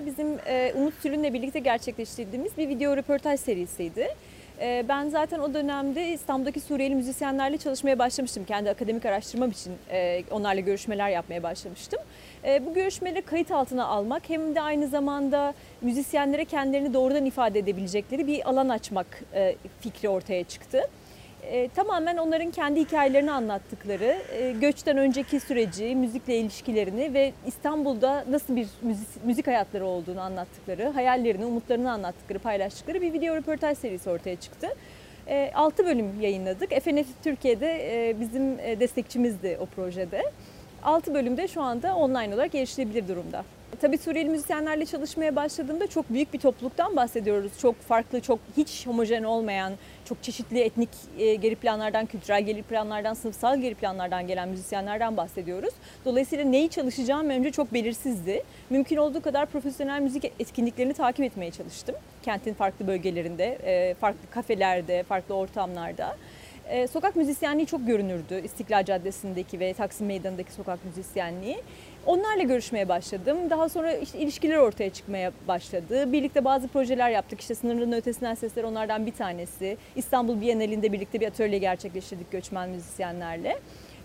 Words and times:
Sesler 0.00 0.06
bizim 0.06 0.38
e, 0.46 0.72
Umut 0.76 0.94
Sülün'le 0.94 1.34
birlikte 1.34 1.58
gerçekleştirdiğimiz 1.58 2.58
bir 2.58 2.68
video 2.68 2.96
röportaj 2.96 3.40
serisiydi. 3.40 4.08
E, 4.60 4.84
ben 4.88 5.08
zaten 5.08 5.38
o 5.38 5.54
dönemde 5.54 6.08
İstanbul'daki 6.08 6.60
Suriyeli 6.60 6.94
müzisyenlerle 6.94 7.58
çalışmaya 7.58 7.98
başlamıştım. 7.98 8.44
Kendi 8.44 8.70
akademik 8.70 9.06
araştırmam 9.06 9.50
için 9.50 9.72
e, 9.90 10.22
onlarla 10.30 10.60
görüşmeler 10.60 11.08
yapmaya 11.08 11.42
başlamıştım. 11.42 12.00
Bu 12.66 12.74
görüşmeleri 12.74 13.22
kayıt 13.22 13.50
altına 13.50 13.86
almak 13.86 14.30
hem 14.30 14.54
de 14.54 14.60
aynı 14.60 14.88
zamanda 14.88 15.54
müzisyenlere 15.80 16.44
kendilerini 16.44 16.94
doğrudan 16.94 17.26
ifade 17.26 17.58
edebilecekleri 17.58 18.26
bir 18.26 18.48
alan 18.48 18.68
açmak 18.68 19.06
fikri 19.80 20.08
ortaya 20.08 20.44
çıktı. 20.44 20.82
E, 21.42 21.68
tamamen 21.68 22.16
onların 22.16 22.50
kendi 22.50 22.80
hikayelerini 22.80 23.32
anlattıkları, 23.32 24.22
e, 24.32 24.52
göçten 24.52 24.96
önceki 24.96 25.40
süreci, 25.40 25.96
müzikle 25.96 26.36
ilişkilerini 26.36 27.14
ve 27.14 27.32
İstanbul'da 27.46 28.24
nasıl 28.30 28.56
bir 28.56 28.66
müzik, 28.82 29.24
müzik 29.24 29.46
hayatları 29.46 29.86
olduğunu 29.86 30.20
anlattıkları, 30.20 30.88
hayallerini, 30.88 31.44
umutlarını 31.44 31.92
anlattıkları, 31.92 32.38
paylaştıkları 32.38 33.00
bir 33.00 33.12
video 33.12 33.36
röportaj 33.36 33.78
serisi 33.78 34.10
ortaya 34.10 34.36
çıktı. 34.36 34.68
E, 35.28 35.50
6 35.54 35.86
bölüm 35.86 36.20
yayınladık. 36.20 36.70
FNF 36.70 37.06
Türkiye'de 37.24 37.68
e, 38.08 38.20
bizim 38.20 38.58
e, 38.60 38.80
destekçimizdi 38.80 39.58
o 39.60 39.66
projede. 39.66 40.22
6 40.82 41.14
bölümde 41.14 41.48
şu 41.48 41.62
anda 41.62 41.96
online 41.96 42.34
olarak 42.34 42.54
erişilebilir 42.54 43.08
durumda. 43.08 43.44
Tabii 43.78 43.98
Suriyeli 43.98 44.28
müzisyenlerle 44.28 44.86
çalışmaya 44.86 45.36
başladığımda 45.36 45.86
çok 45.86 46.10
büyük 46.10 46.32
bir 46.32 46.38
topluluktan 46.38 46.96
bahsediyoruz. 46.96 47.52
Çok 47.58 47.80
farklı, 47.80 48.20
çok 48.20 48.38
hiç 48.56 48.86
homojen 48.86 49.22
olmayan, 49.22 49.72
çok 50.04 50.22
çeşitli 50.22 50.60
etnik 50.60 50.88
e, 51.18 51.34
geri 51.34 51.54
planlardan, 51.56 52.06
kültürel 52.06 52.42
geri 52.42 52.62
planlardan, 52.62 53.14
sınıfsal 53.14 53.60
geri 53.60 53.74
planlardan 53.74 54.26
gelen 54.26 54.48
müzisyenlerden 54.48 55.16
bahsediyoruz. 55.16 55.74
Dolayısıyla 56.04 56.44
neyi 56.44 56.68
çalışacağım 56.68 57.30
önce 57.30 57.50
çok 57.50 57.74
belirsizdi. 57.74 58.42
Mümkün 58.70 58.96
olduğu 58.96 59.20
kadar 59.22 59.46
profesyonel 59.46 60.00
müzik 60.00 60.24
etkinliklerini 60.24 60.94
takip 60.94 61.24
etmeye 61.24 61.50
çalıştım. 61.50 61.94
Kentin 62.22 62.54
farklı 62.54 62.86
bölgelerinde, 62.86 63.58
e, 63.64 63.94
farklı 63.94 64.30
kafelerde, 64.30 65.02
farklı 65.02 65.34
ortamlarda. 65.34 66.16
E, 66.68 66.86
sokak 66.86 67.16
müzisyenliği 67.16 67.66
çok 67.66 67.86
görünürdü. 67.86 68.40
İstiklal 68.44 68.84
Caddesi'ndeki 68.84 69.60
ve 69.60 69.74
Taksim 69.74 70.06
Meydanı'ndaki 70.06 70.52
sokak 70.52 70.84
müzisyenliği. 70.84 71.62
Onlarla 72.06 72.42
görüşmeye 72.42 72.88
başladım. 72.88 73.38
Daha 73.50 73.68
sonra 73.68 73.92
işte 73.92 74.18
ilişkiler 74.18 74.56
ortaya 74.56 74.90
çıkmaya 74.90 75.32
başladı. 75.48 76.12
Birlikte 76.12 76.44
bazı 76.44 76.68
projeler 76.68 77.10
yaptık. 77.10 77.40
İşte 77.40 77.54
sınırların 77.54 77.92
ötesinden 77.92 78.34
sesler 78.34 78.64
onlardan 78.64 79.06
bir 79.06 79.12
tanesi. 79.12 79.76
İstanbul 79.96 80.40
Bienalinde 80.40 80.92
birlikte 80.92 81.20
bir 81.20 81.26
atölye 81.26 81.58
gerçekleştirdik 81.58 82.32
göçmen 82.32 82.68
müzisyenlerle. 82.68 83.58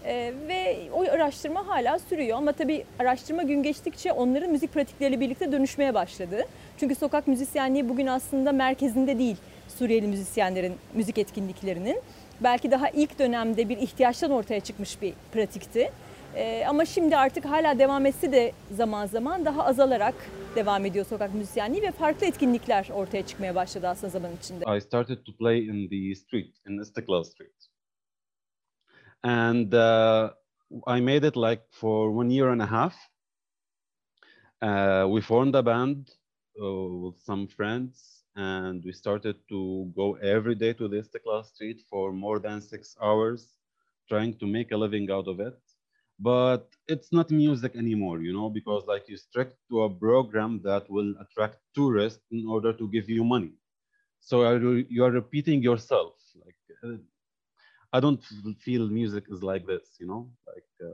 Ee, 0.06 0.34
ve 0.48 0.78
o 0.94 1.02
araştırma 1.02 1.68
hala 1.68 2.00
sürüyor 2.00 2.38
ama 2.38 2.52
tabii 2.52 2.84
araştırma 3.00 3.44
gün 3.44 3.64
geçtikçe 3.64 4.12
onların 4.12 4.50
müzik 4.50 4.74
pratikleriyle 4.74 5.20
birlikte 5.20 5.52
dönüşmeye 5.52 5.94
başladı. 5.94 6.46
Çünkü 6.80 6.96
sokak 6.96 7.28
müzisyenliği 7.28 7.90
bugün 7.90 8.08
aslında 8.08 8.52
merkezinde 8.52 9.20
değil 9.20 9.38
Suriyeli 9.68 10.08
müzisyenlerin 10.08 10.74
müzik 10.94 11.18
etkinliklerinin. 11.18 12.02
Belki 12.42 12.72
daha 12.72 12.90
ilk 12.90 13.20
dönemde 13.20 13.70
bir 13.70 13.78
ihtiyaçtan 13.78 14.32
ortaya 14.32 14.60
çıkmış 14.60 15.02
bir 15.02 15.14
pratikti. 15.34 15.92
Ee, 16.36 16.66
ama 16.68 16.86
şimdi 16.86 17.18
artık 17.18 17.46
hala 17.46 17.80
devam 17.80 18.06
etse 18.06 18.32
de 18.32 18.54
zaman 18.72 19.06
zaman 19.06 19.46
daha 19.46 19.66
azalarak 19.66 20.16
devam 20.56 20.86
ediyor 20.86 21.06
sokak 21.06 21.34
müzisyenliği 21.34 21.84
ve 21.84 21.92
farklı 21.92 22.26
etkinlikler 22.26 22.90
ortaya 22.94 23.26
çıkmaya 23.26 23.56
başladı 23.56 23.88
aslında 23.88 24.10
zaman 24.10 24.32
içinde. 24.36 24.78
I 24.78 24.82
started 24.82 25.18
to 25.26 25.38
play 25.38 25.66
in 25.66 25.90
the 25.90 26.16
street, 26.16 26.56
in 26.68 26.80
Istiklal 26.80 27.24
Street. 27.24 27.70
And 29.24 29.74
uh, 29.74 30.30
I 30.98 31.02
made 31.02 31.28
it 31.28 31.38
like 31.38 31.62
for 31.72 32.10
one 32.10 32.34
year 32.34 32.48
and 32.48 32.62
a 32.62 32.66
half. 32.66 32.94
Uh, 34.62 35.16
we 35.16 35.22
formed 35.22 35.56
a 35.56 35.66
band 35.66 36.08
uh, 36.60 37.12
with 37.12 37.24
some 37.24 37.48
friends 37.48 38.24
and 38.36 38.84
we 38.84 38.94
started 38.94 39.36
to 39.50 39.92
go 39.96 40.16
every 40.16 40.56
day 40.56 40.74
to 40.74 40.90
the 40.90 40.96
Istiklal 40.96 41.46
Street 41.46 41.82
for 41.90 42.12
more 42.12 42.40
than 42.40 42.62
six 42.62 42.98
hours, 43.02 43.48
trying 44.10 44.38
to 44.40 44.48
make 44.48 44.72
a 44.76 44.78
living 44.78 45.12
out 45.12 45.28
of 45.28 45.40
it 45.40 45.58
but 46.20 46.68
it's 46.88 47.12
not 47.12 47.30
music 47.32 47.76
anymore 47.76 48.22
you 48.22 48.34
know 48.34 48.50
because 48.50 48.84
like 48.88 49.04
you 49.08 49.18
stick 49.18 49.50
to 49.70 49.84
a 49.84 49.90
program 49.90 50.62
that 50.64 50.90
will 50.90 51.14
attract 51.24 51.58
tourists 51.76 52.24
in 52.32 52.46
order 52.48 52.74
to 52.74 52.88
give 52.90 53.10
you 53.10 53.24
money. 53.24 53.52
So 54.22 54.36
you 54.90 55.04
are 55.04 55.12
repeating 55.12 55.62
yourself 55.64 56.14
like 56.46 56.56
uh, 56.84 56.98
i 57.94 58.00
don't 58.00 58.22
feel 58.66 58.88
music 58.88 59.26
is 59.34 59.42
like 59.44 59.66
this 59.68 59.86
you 60.00 60.08
know 60.08 60.22
like 60.52 60.70
uh, 60.88 60.94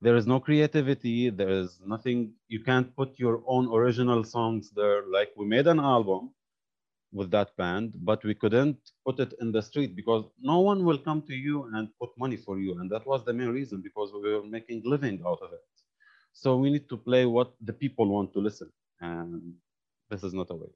there 0.00 0.16
is 0.16 0.26
no 0.26 0.38
creativity 0.40 1.30
there 1.30 1.50
is 1.62 1.80
nothing 1.94 2.32
you 2.48 2.60
can't 2.68 2.94
put 2.96 3.18
your 3.18 3.42
own 3.46 3.66
original 3.72 4.24
songs 4.24 4.70
there. 4.76 5.02
Like 5.16 5.30
we 5.36 5.46
made 5.46 5.66
an 5.66 5.80
album 5.80 6.30
with 7.16 7.30
that 7.30 7.56
band, 7.56 7.92
but 8.10 8.22
we 8.24 8.34
couldn't 8.34 8.76
put 9.06 9.18
it 9.24 9.32
in 9.40 9.52
the 9.52 9.62
street 9.62 9.96
because 9.96 10.24
no 10.52 10.60
one 10.60 10.84
will 10.84 10.98
come 10.98 11.22
to 11.22 11.34
you 11.34 11.56
and 11.74 11.88
put 12.00 12.10
money 12.18 12.36
for 12.36 12.58
you. 12.58 12.78
And 12.78 12.90
that 12.90 13.04
was 13.06 13.24
the 13.24 13.32
main 13.32 13.48
reason 13.48 13.80
because 13.80 14.08
we 14.12 14.32
were 14.34 14.46
making 14.56 14.82
living 14.84 15.16
out 15.26 15.40
of 15.42 15.52
it. 15.52 15.64
So 16.32 16.48
we 16.62 16.68
need 16.70 16.88
to 16.88 16.96
play 16.96 17.24
what 17.26 17.48
the 17.68 17.72
people 17.72 18.06
want 18.16 18.32
to 18.34 18.40
listen. 18.40 18.68
And 19.00 19.54
this 20.10 20.22
is 20.22 20.32
not 20.34 20.50
a 20.50 20.54
way. 20.54 20.70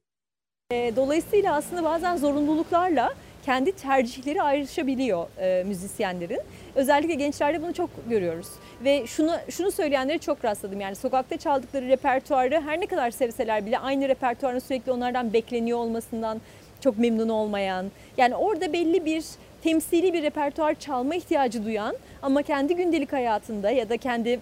Dolayısıyla 0.96 1.54
aslında 1.54 1.84
bazen 1.84 2.16
zorunluluklarla 2.16 3.14
kendi 3.44 3.72
tercihleri 3.72 4.42
ayrışabiliyor 4.42 5.26
e, 5.38 5.64
müzisyenlerin. 5.64 6.40
Özellikle 6.74 7.14
gençlerde 7.14 7.62
bunu 7.62 7.74
çok 7.74 7.90
görüyoruz. 8.08 8.48
Ve 8.84 9.06
şunu 9.06 9.36
şunu 9.50 9.70
söyleyenleri 9.70 10.18
çok 10.18 10.44
rastladım. 10.44 10.80
Yani 10.80 10.94
sokakta 10.94 11.36
çaldıkları 11.36 11.88
repertuarı 11.88 12.60
her 12.60 12.80
ne 12.80 12.86
kadar 12.86 13.10
sevseler 13.10 13.66
bile 13.66 13.78
aynı 13.78 14.08
repertuarın 14.08 14.58
sürekli 14.58 14.92
onlardan 14.92 15.32
bekleniyor 15.32 15.78
olmasından 15.78 16.40
çok 16.80 16.98
memnun 16.98 17.28
olmayan. 17.28 17.86
Yani 18.16 18.36
orada 18.36 18.72
belli 18.72 19.04
bir 19.04 19.24
temsili 19.62 20.12
bir 20.12 20.22
repertuar 20.22 20.74
çalma 20.74 21.14
ihtiyacı 21.14 21.64
duyan 21.64 21.96
ama 22.22 22.42
kendi 22.42 22.76
gündelik 22.76 23.12
hayatında 23.12 23.70
ya 23.70 23.88
da 23.88 23.96
kendi 23.96 24.40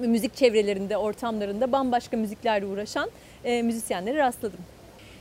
müzik 0.00 0.36
çevrelerinde, 0.36 0.96
ortamlarında 0.96 1.72
bambaşka 1.72 2.16
müziklerle 2.16 2.66
uğraşan 2.66 3.10
e, 3.44 3.62
müzisyenlere 3.62 4.18
rastladım. 4.18 4.60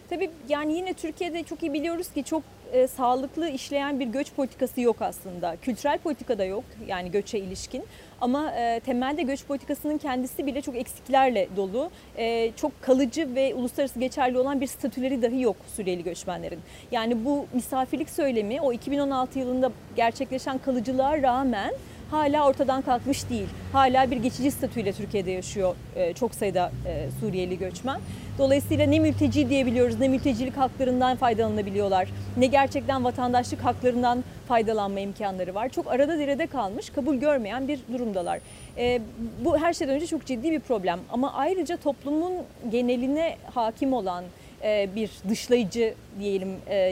Tabii 0.10 0.30
yani 0.50 0.74
yine 0.74 0.94
Türkiye'de 0.94 1.44
çok 1.44 1.64
iyi 1.64 1.74
biliyoruz 1.74 2.14
ki 2.14 2.24
çok 2.24 2.44
e, 2.74 2.88
sağlıklı 2.88 3.50
işleyen 3.50 4.00
bir 4.00 4.06
göç 4.06 4.34
politikası 4.34 4.82
yok 4.82 5.02
aslında. 5.02 5.56
Kültürel 5.62 5.98
politika 5.98 6.38
da 6.38 6.46
yok 6.46 6.64
yani 6.88 7.12
göçe 7.12 7.40
ilişkin. 7.40 7.84
Ama 8.22 8.52
e, 8.52 8.80
temelde 8.80 9.22
göç 9.22 9.46
politikasının 9.46 9.98
kendisi 9.98 10.46
bile 10.46 10.62
çok 10.62 10.76
eksiklerle 10.76 11.48
dolu. 11.56 11.90
E, 12.18 12.52
çok 12.52 12.82
kalıcı 12.82 13.36
ve 13.36 13.56
uluslararası 13.56 14.00
geçerli 14.00 14.38
olan 14.38 14.62
bir 14.62 14.68
statüleri 14.68 15.22
dahi 15.22 15.42
yok 15.42 15.56
Suriyeli 15.76 16.04
göçmenlerin. 16.04 16.60
Yani 16.92 17.26
bu 17.26 17.46
misafirlik 17.54 18.10
söylemi 18.10 18.62
o 18.62 18.74
2016 18.74 19.40
yılında 19.40 19.72
gerçekleşen 19.96 20.58
kalıcılığa 20.58 21.22
rağmen 21.22 21.74
hala 22.12 22.48
ortadan 22.48 22.82
kalkmış 22.82 23.30
değil. 23.30 23.48
Hala 23.74 24.12
bir 24.12 24.18
geçici 24.18 24.52
statüyle 24.52 24.94
Türkiye'de 24.94 25.32
yaşıyor 25.32 25.76
e, 25.96 26.14
çok 26.14 26.36
sayıda 26.36 26.72
e, 26.88 27.08
Suriyeli 27.20 27.58
göçmen. 27.58 28.02
Dolayısıyla 28.38 28.86
ne 28.86 29.00
mülteci 29.00 29.50
diyebiliyoruz, 29.50 30.00
ne 30.00 30.08
mültecilik 30.08 30.58
haklarından 30.58 31.18
faydalanabiliyorlar, 31.18 32.08
ne 32.38 32.46
gerçekten 32.46 33.04
vatandaşlık 33.04 33.66
haklarından 33.66 34.24
faydalanma 34.48 35.00
imkanları 35.00 35.56
var. 35.56 35.70
Çok 35.70 35.92
arada 35.92 36.20
derede 36.20 36.48
kalmış, 36.48 36.90
kabul 36.90 37.16
görmeyen 37.16 37.68
bir 37.68 37.80
durumdalar. 37.94 38.40
E, 38.78 39.02
bu 39.46 39.58
her 39.58 39.74
şeyden 39.74 39.96
önce 39.96 40.08
çok 40.08 40.26
ciddi 40.26 40.52
bir 40.52 40.60
problem. 40.60 41.00
Ama 41.10 41.34
ayrıca 41.34 41.78
toplumun 41.78 42.34
geneline 42.72 43.38
hakim 43.54 43.94
olan, 43.94 44.24
e, 44.64 44.90
bir 44.96 45.12
dışlayıcı 45.30 45.94
diyelim 46.20 46.50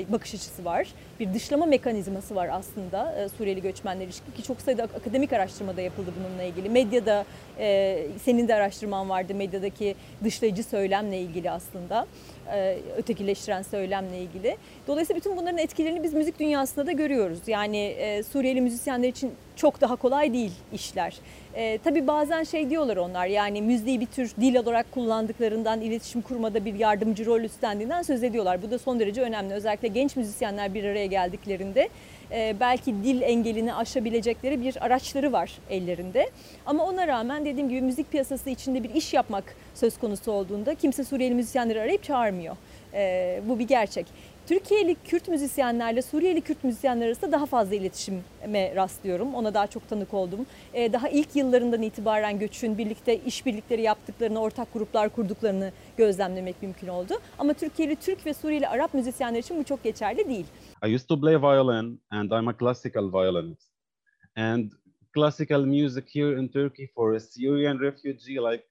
bakış 0.10 0.36
açısı 0.36 0.66
var. 0.66 0.88
Bir 1.24 1.34
dışlama 1.34 1.66
mekanizması 1.66 2.36
var 2.36 2.50
aslında 2.52 3.16
e, 3.16 3.30
Suriyeli 3.30 3.62
göçmenler 3.62 4.06
ilişkin 4.06 4.32
ki 4.32 4.44
çok 4.44 4.62
sayıda 4.62 4.84
akademik 4.84 5.34
araştırmada 5.34 5.82
yapıldı 5.82 6.12
bununla 6.20 6.44
ilgili. 6.44 6.70
Medyada 6.70 7.26
senin 8.24 8.48
de 8.48 8.56
araştırman 8.56 9.10
vardı 9.10 9.36
medyadaki 9.36 9.96
dışlayıcı 10.24 10.64
söylemle 10.64 11.20
ilgili 11.22 11.52
aslında. 11.52 12.08
Ötekileştiren 12.98 13.62
söylemle 13.62 14.18
ilgili. 14.18 14.58
Dolayısıyla 14.88 15.20
bütün 15.20 15.38
bunların 15.38 15.58
etkilerini 15.58 16.04
biz 16.04 16.14
müzik 16.14 16.40
dünyasında 16.40 16.88
da 16.88 16.92
görüyoruz. 16.92 17.40
Yani 17.48 17.96
Suriyeli 18.32 18.62
müzisyenler 18.62 19.08
için 19.10 19.32
çok 19.56 19.82
daha 19.82 19.96
kolay 19.96 20.34
değil 20.34 20.52
işler. 20.74 21.14
E, 21.56 21.78
tabii 21.84 22.08
bazen 22.08 22.44
şey 22.44 22.70
diyorlar 22.70 22.98
onlar 22.98 23.26
yani 23.26 23.62
müziği 23.62 24.00
bir 24.00 24.06
tür 24.06 24.34
dil 24.42 24.56
olarak 24.56 24.92
kullandıklarından 24.92 25.82
iletişim 25.82 26.22
kurmada 26.22 26.66
bir 26.66 26.74
yardımcı 26.74 27.26
rol 27.26 27.42
üstlendiğinden 27.42 28.02
söz 28.02 28.24
ediyorlar. 28.24 28.62
Bu 28.62 28.72
da 28.72 28.80
son 28.80 29.00
derece 29.00 29.22
önemli. 29.22 29.54
Özellikle 29.54 29.88
genç 29.88 30.16
müzisyenler 30.16 30.74
bir 30.74 30.84
araya 30.84 31.06
geldiklerinde 31.06 31.82
e, 31.82 31.90
belki 32.60 32.94
dil 33.04 33.22
engelini 33.22 33.74
aşabilecekleri 33.74 34.62
bir 34.62 34.86
araçları 34.86 35.32
var 35.32 35.52
ellerinde. 35.70 36.30
Ama 36.66 36.86
ona 36.86 37.08
rağmen 37.08 37.46
dediğim 37.46 37.70
gibi 37.70 37.82
müzik 37.82 38.12
piyasası 38.12 38.50
içinde 38.50 38.84
bir 38.84 38.90
iş 38.90 39.14
yapmak 39.14 39.56
söz 39.74 39.98
konusu 39.98 40.32
olduğunda 40.32 40.76
kimse 40.76 41.04
Suriyeli 41.04 41.36
müzisyenleri 41.36 41.82
arayıp 41.82 42.04
çağırmıyor. 42.04 42.56
E, 42.94 43.42
bu 43.48 43.60
bir 43.60 43.68
gerçek. 43.68 44.06
Türkiye'li 44.48 44.96
Kürt 44.96 45.28
müzisyenlerle 45.28 46.02
Suriyeli 46.02 46.42
Kürt 46.42 46.64
müzisyenler 46.64 47.08
arasında 47.08 47.32
daha 47.32 47.46
fazla 47.46 47.76
iletişime 47.76 48.76
rastlıyorum. 48.76 49.36
Ona 49.36 49.54
daha 49.54 49.68
çok 49.68 49.90
tanık 49.90 50.14
oldum. 50.14 50.46
E, 50.74 50.94
daha 50.94 51.10
ilk 51.10 51.36
yıllarından 51.36 51.82
itibaren 51.82 52.40
göçün 52.40 52.78
birlikte 52.78 53.20
işbirlikleri 53.20 53.82
yaptıklarını, 53.82 54.42
ortak 54.42 54.74
gruplar 54.74 55.10
kurduklarını 55.10 55.72
gözlemlemek 55.98 56.62
mümkün 56.62 56.88
oldu. 56.88 57.14
Ama 57.40 57.54
Türkiye'li 57.54 57.96
Türk 57.96 58.26
ve 58.26 58.34
Suriyeli 58.34 58.68
Arap 58.68 58.94
müzisyenler 58.94 59.40
için 59.40 59.60
bu 59.60 59.64
çok 59.64 59.84
geçerli 59.84 60.30
değil. 60.30 60.46
I 60.88 60.96
used 60.96 61.08
to 61.08 61.22
play 61.22 61.42
violin 61.42 62.02
and 62.10 62.32
I'm 62.32 62.48
a 62.48 62.58
classical 62.58 63.14
violinist. 63.14 63.70
And 64.36 64.72
classical 65.16 65.66
music 65.66 66.04
here 66.14 66.40
in 66.40 66.48
Turkey 66.48 66.88
for 66.96 67.14
a 67.14 67.20
Syrian 67.20 67.80
refugee, 67.80 68.36
like 68.52 68.64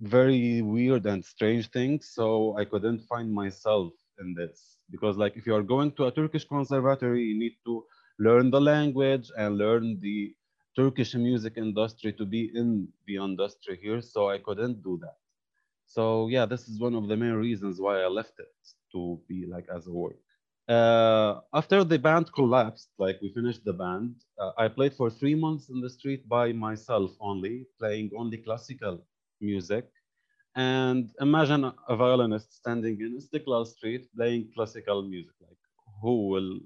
very 0.00 0.60
weird 0.60 1.04
and 1.04 1.22
strange 1.22 1.62
thing. 1.62 2.02
So 2.02 2.54
I 2.62 2.64
couldn't 2.64 3.00
find 3.08 3.34
myself 3.34 3.92
in 4.22 4.34
this 4.34 4.78
because 4.90 5.16
like 5.18 5.36
if 5.36 5.46
you 5.46 5.54
are 5.54 5.62
going 5.74 5.92
to 5.92 6.06
a 6.06 6.12
Turkish 6.12 6.44
conservatory, 6.46 7.22
you 7.24 7.38
need 7.38 7.56
to 7.66 7.84
learn 8.18 8.50
the 8.50 8.60
language 8.60 9.30
and 9.38 9.58
learn 9.58 9.98
the 10.00 10.34
Turkish 10.76 11.14
music 11.14 11.54
industry 11.56 12.12
to 12.14 12.26
be 12.26 12.50
in 12.54 12.88
the 13.06 13.16
industry 13.16 13.78
here. 13.82 14.00
So 14.02 14.30
I 14.30 14.38
couldn't 14.38 14.82
do 14.82 14.98
that. 15.02 15.16
So 15.86 16.28
yeah, 16.28 16.46
this 16.46 16.68
is 16.68 16.80
one 16.80 16.94
of 16.94 17.08
the 17.08 17.16
main 17.16 17.34
reasons 17.34 17.80
why 17.80 18.02
I 18.02 18.08
left 18.08 18.38
it 18.40 18.54
to 18.92 19.20
be 19.28 19.46
like 19.46 19.66
as 19.74 19.86
a 19.86 19.92
work. 19.92 20.16
Uh, 20.68 21.40
after 21.52 21.84
the 21.84 21.98
band 21.98 22.32
collapsed, 22.32 22.90
like 22.98 23.18
we 23.22 23.32
finished 23.32 23.64
the 23.64 23.72
band, 23.72 24.14
uh, 24.38 24.52
I 24.58 24.68
played 24.68 24.94
for 24.94 25.10
three 25.10 25.34
months 25.34 25.68
in 25.70 25.80
the 25.80 25.90
street 25.90 26.28
by 26.28 26.52
myself 26.52 27.12
only, 27.20 27.66
playing 27.78 28.10
only 28.16 28.38
classical 28.38 29.04
music. 29.40 29.88
And 30.54 31.10
imagine 31.20 31.72
a 31.88 31.96
violinist 31.96 32.52
standing 32.52 33.00
in 33.00 33.16
Istiklal 33.16 33.64
Street 33.64 34.08
playing 34.16 34.52
classical 34.54 35.02
music. 35.02 35.34
Like, 35.40 35.56
who 36.02 36.28
will 36.32 36.60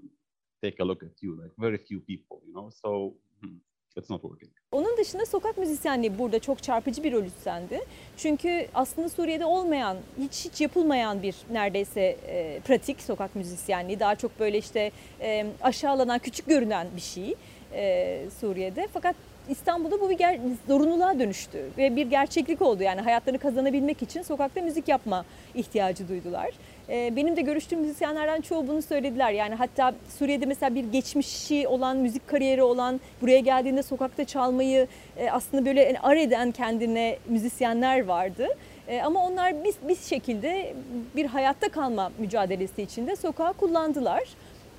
take 0.62 0.82
a 0.82 0.84
look 0.84 1.02
at 1.02 1.22
you? 1.22 1.40
Like, 1.42 1.52
very 1.58 1.78
few 1.78 2.00
people, 2.00 2.40
you 2.46 2.52
know? 2.52 2.70
So, 2.70 3.14
hmm, 3.40 3.58
it's 3.96 4.10
not 4.10 4.22
working. 4.22 4.50
Onun 4.72 4.96
dışında 4.96 5.26
sokak 5.26 5.58
müzisyenliği 5.58 6.18
burada 6.18 6.38
çok 6.38 6.62
çarpıcı 6.62 7.04
bir 7.04 7.12
rol 7.12 7.24
üstlendi. 7.24 7.80
Çünkü 8.16 8.68
aslında 8.74 9.08
Suriye'de 9.08 9.44
olmayan, 9.44 9.96
hiç 10.18 10.44
hiç 10.44 10.60
yapılmayan 10.60 11.22
bir 11.22 11.36
neredeyse 11.50 12.00
e, 12.00 12.60
pratik 12.60 13.02
sokak 13.02 13.36
müzisyenliği. 13.36 14.00
Daha 14.00 14.16
çok 14.16 14.40
böyle 14.40 14.58
işte 14.58 14.90
e, 15.20 15.46
aşağılanan, 15.62 16.18
küçük 16.18 16.46
görünen 16.46 16.88
bir 16.96 17.00
şey 17.00 17.34
e, 17.72 18.30
Suriye'de. 18.40 18.88
Fakat 18.92 19.16
İstanbul'da 19.48 20.00
bu 20.00 20.10
bir 20.10 20.18
ger- 20.18 20.38
zorunluluğa 20.68 21.18
dönüştü 21.18 21.58
ve 21.78 21.96
bir 21.96 22.06
gerçeklik 22.06 22.62
oldu. 22.62 22.82
Yani 22.82 23.00
hayatlarını 23.00 23.38
kazanabilmek 23.38 24.02
için 24.02 24.22
sokakta 24.22 24.60
müzik 24.60 24.88
yapma 24.88 25.24
ihtiyacı 25.54 26.08
duydular. 26.08 26.50
Ee, 26.88 27.16
benim 27.16 27.36
de 27.36 27.40
görüştüğüm 27.40 27.80
müzisyenlerden 27.80 28.40
çoğu 28.40 28.68
bunu 28.68 28.82
söylediler. 28.82 29.32
Yani 29.32 29.54
hatta 29.54 29.94
Suriye'de 30.18 30.46
mesela 30.46 30.74
bir 30.74 30.84
geçmişi 30.84 31.68
olan, 31.68 31.96
müzik 31.96 32.28
kariyeri 32.28 32.62
olan, 32.62 33.00
buraya 33.22 33.40
geldiğinde 33.40 33.82
sokakta 33.82 34.24
çalmayı 34.24 34.86
e, 35.16 35.30
aslında 35.30 35.64
böyle 35.64 35.82
yani 35.82 36.00
ar 36.00 36.16
eden 36.16 36.52
kendine 36.52 37.18
müzisyenler 37.28 38.04
vardı. 38.04 38.46
E, 38.88 39.00
ama 39.00 39.26
onlar 39.26 39.64
bir, 39.64 39.74
bir 39.88 39.96
şekilde 39.96 40.74
bir 41.16 41.26
hayatta 41.26 41.68
kalma 41.68 42.12
mücadelesi 42.18 42.82
içinde 42.82 43.16
sokağı 43.16 43.52
kullandılar. 43.52 44.22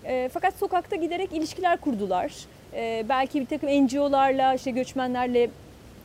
E, 0.05 0.29
fakat 0.33 0.53
sokakta 0.53 0.95
giderek 0.95 1.33
ilişkiler 1.33 1.77
kurdular. 1.77 2.33
E, 2.77 3.05
belki 3.09 3.41
bir 3.41 3.45
takım 3.45 3.69
NGO'larla, 3.69 4.53
işte 4.53 4.71
göçmenlerle 4.71 5.49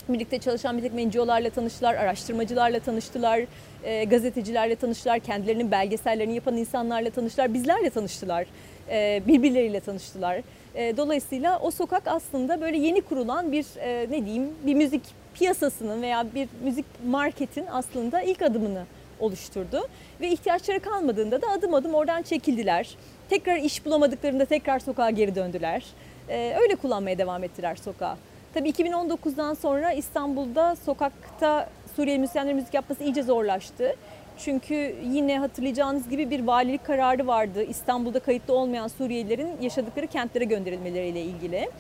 birlikte 0.09 0.39
çalışan 0.39 0.79
bir 0.79 0.83
takım 0.83 1.09
NGO'larla 1.09 1.51
tanıştılar, 1.51 1.95
araştırmacılarla 1.95 2.81
tanıştılar, 2.81 3.41
e, 3.85 4.05
gazetecilerle 4.05 4.77
tanıştılar, 4.77 5.19
kendilerinin 5.19 5.71
belgesellerini 5.71 6.35
yapan 6.35 6.57
insanlarla 6.57 7.11
tanıştılar, 7.11 7.55
bizlerle 7.55 7.91
tanıştılar, 7.91 8.47
e, 8.91 9.23
birbirleriyle 9.27 9.81
tanıştılar. 9.81 10.43
E, 10.75 10.97
dolayısıyla 10.97 11.59
o 11.59 11.71
sokak 11.71 12.03
aslında 12.07 12.61
böyle 12.61 12.77
yeni 12.77 13.01
kurulan 13.01 13.53
bir 13.53 13.67
e, 13.81 14.07
ne 14.11 14.25
diyeyim 14.25 14.51
bir 14.67 14.75
müzik 14.75 15.03
piyasasının 15.35 16.03
veya 16.03 16.27
bir 16.35 16.49
müzik 16.65 16.85
marketin 17.07 17.67
aslında 17.73 18.23
ilk 18.23 18.43
adımını 18.43 18.85
oluşturdu. 19.21 19.89
Ve 20.21 20.29
ihtiyaçları 20.29 20.81
kalmadığında 20.81 21.43
da 21.43 21.49
adım 21.49 21.75
adım 21.75 21.95
oradan 21.95 22.23
çekildiler. 22.23 22.97
Tekrar 23.31 23.57
iş 23.57 23.85
bulamadıklarında 23.85 24.45
tekrar 24.45 24.79
sokağa 24.79 25.11
geri 25.11 25.35
döndüler. 25.35 25.85
E, 26.33 26.57
öyle 26.61 26.75
kullanmaya 26.75 27.19
devam 27.19 27.45
ettiler 27.45 27.77
sokağı. 27.77 28.17
Tabii 28.55 28.71
2019'dan 28.71 29.55
sonra 29.55 29.93
İstanbul'da 29.93 30.77
sokakta 30.77 31.69
Suriyeli 31.97 32.19
müzisyenlerin 32.21 32.57
müzik 32.57 32.75
yapması 32.75 33.05
iyice 33.05 33.23
zorlaştı. 33.23 33.97
Çünkü 34.39 34.95
yine 35.05 35.39
hatırlayacağınız 35.39 36.09
gibi 36.09 36.31
bir 36.31 36.47
valilik 36.47 36.85
kararı 36.85 37.27
vardı. 37.27 37.65
İstanbul'da 37.65 38.21
kayıtlı 38.21 38.55
olmayan 38.55 38.89
Suriyelilerin 38.89 39.61
yaşadıkları 39.61 40.07
kentlere 40.07 40.45
gönderilmeleriyle 40.45 41.23
ilgili. 41.23 41.71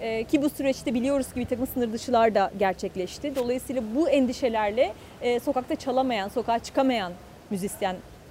Ee, 0.00 0.24
ki 0.24 0.42
bu 0.42 0.50
süreçte 0.50 0.94
biliyoruz 0.94 1.32
ki 1.32 1.40
bir 1.40 1.46
takım 1.46 1.66
sınır 1.66 1.92
dışılar 1.92 2.34
da 2.34 2.50
gerçekleşti. 2.58 3.36
Dolayısıyla 3.36 3.82
bu 3.96 4.08
endişelerle 4.08 4.92
e, 5.22 5.40
sokakta 5.40 5.76
çalamayan, 5.76 6.28
sokağa 6.28 6.58
çıkamayan 6.58 7.12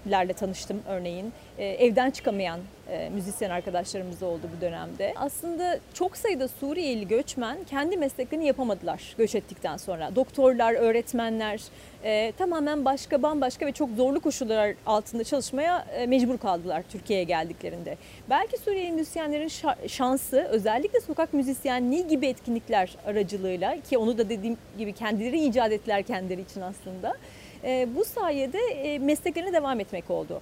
müzisyenlerle 0.05 0.33
tanıştım 0.33 0.81
örneğin. 0.87 1.33
E, 1.57 1.65
evden 1.65 2.11
çıkamayan 2.11 2.59
e, 2.89 3.09
müzisyen 3.09 3.49
arkadaşlarımız 3.49 4.23
oldu 4.23 4.41
bu 4.57 4.61
dönemde. 4.61 5.13
Aslında 5.15 5.79
çok 5.93 6.17
sayıda 6.17 6.47
Suriyeli 6.47 7.07
göçmen 7.07 7.57
kendi 7.63 7.97
mesleklerini 7.97 8.45
yapamadılar 8.45 9.15
göç 9.17 9.35
ettikten 9.35 9.77
sonra. 9.77 10.15
Doktorlar, 10.15 10.73
öğretmenler 10.73 11.61
e, 12.03 12.31
tamamen 12.37 12.85
başka 12.85 13.23
bambaşka 13.23 13.65
ve 13.65 13.71
çok 13.71 13.89
zorlu 13.97 14.19
koşullar 14.19 14.75
altında 14.85 15.23
çalışmaya 15.23 15.85
e, 15.95 16.07
mecbur 16.07 16.37
kaldılar 16.37 16.83
Türkiye'ye 16.89 17.25
geldiklerinde. 17.25 17.97
Belki 18.29 18.57
Suriyeli 18.57 18.91
müzisyenlerin 18.91 19.47
şa- 19.47 19.89
şansı 19.89 20.39
özellikle 20.39 20.99
sokak 20.99 21.33
müzisyenliği 21.33 22.07
gibi 22.07 22.27
etkinlikler 22.27 22.95
aracılığıyla 23.05 23.81
ki 23.81 23.97
onu 23.97 24.17
da 24.17 24.29
dediğim 24.29 24.57
gibi 24.77 24.93
kendileri 24.93 25.45
icat 25.45 25.71
ettiler 25.71 26.03
kendileri 26.03 26.41
için 26.41 26.61
aslında. 26.61 27.15
E, 27.63 27.87
bu 27.95 28.05
sayede 28.05 28.59
e, 28.59 28.99
mesleklerine 28.99 29.53
devam 29.53 29.79
etmek 29.79 30.09
oldu. 30.09 30.41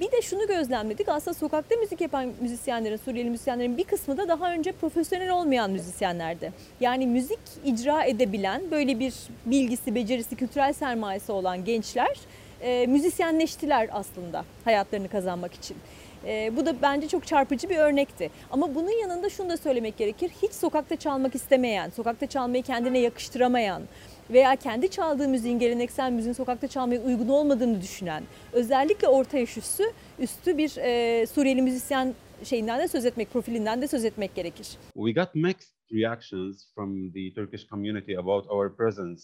Bir 0.00 0.12
de 0.12 0.22
şunu 0.22 0.46
gözlemledik 0.46 1.08
aslında 1.08 1.34
sokakta 1.34 1.76
müzik 1.76 2.00
yapan 2.00 2.32
müzisyenlerin, 2.40 2.96
Suriyeli 2.96 3.30
müzisyenlerin 3.30 3.76
bir 3.76 3.84
kısmı 3.84 4.16
da 4.16 4.28
daha 4.28 4.52
önce 4.52 4.72
profesyonel 4.72 5.30
olmayan 5.30 5.70
müzisyenlerdi. 5.70 6.52
Yani 6.80 7.06
müzik 7.06 7.38
icra 7.64 8.04
edebilen 8.04 8.70
böyle 8.70 8.98
bir 8.98 9.14
bilgisi, 9.46 9.94
becerisi, 9.94 10.36
kültürel 10.36 10.72
sermayesi 10.72 11.32
olan 11.32 11.64
gençler 11.64 12.16
e, 12.62 12.86
müzisyenleştiler 12.86 13.88
aslında 13.92 14.44
hayatlarını 14.64 15.08
kazanmak 15.08 15.54
için. 15.54 15.76
E, 16.26 16.56
bu 16.56 16.66
da 16.66 16.82
bence 16.82 17.08
çok 17.08 17.26
çarpıcı 17.26 17.68
bir 17.68 17.76
örnekti. 17.76 18.30
Ama 18.50 18.74
bunun 18.74 19.00
yanında 19.00 19.30
şunu 19.30 19.48
da 19.48 19.56
söylemek 19.56 19.96
gerekir. 19.96 20.30
Hiç 20.42 20.52
sokakta 20.52 20.96
çalmak 20.96 21.34
istemeyen, 21.34 21.90
sokakta 21.90 22.26
çalmayı 22.26 22.62
kendine 22.62 22.98
yakıştıramayan, 22.98 23.82
veya 24.30 24.56
kendi 24.56 24.90
çaldığı 24.90 25.28
müziğin 25.28 25.58
geleneksel 25.58 26.12
müziğin 26.12 26.34
sokakta 26.34 26.68
çalmaya 26.68 27.00
uygun 27.00 27.28
olmadığını 27.28 27.82
düşünen 27.82 28.24
özellikle 28.52 29.08
orta 29.08 29.38
yaş 29.38 29.56
üstü, 29.56 29.84
üstü 30.18 30.58
bir 30.58 30.76
e, 30.76 31.26
Suriyeli 31.26 31.62
müzisyen 31.62 32.14
şeyinden 32.44 32.80
de 32.80 32.88
söz 32.88 33.06
etmek, 33.06 33.32
profilinden 33.32 33.82
de 33.82 33.88
söz 33.88 34.04
etmek 34.04 34.34
gerekir. 34.34 34.66
We 34.94 35.12
got 35.12 35.34
mixed 35.34 35.72
reactions 35.92 36.74
from 36.74 37.12
the 37.12 37.32
Turkish 37.34 37.68
community 37.68 38.18
about 38.18 38.46
our 38.50 38.76
presence 38.76 39.22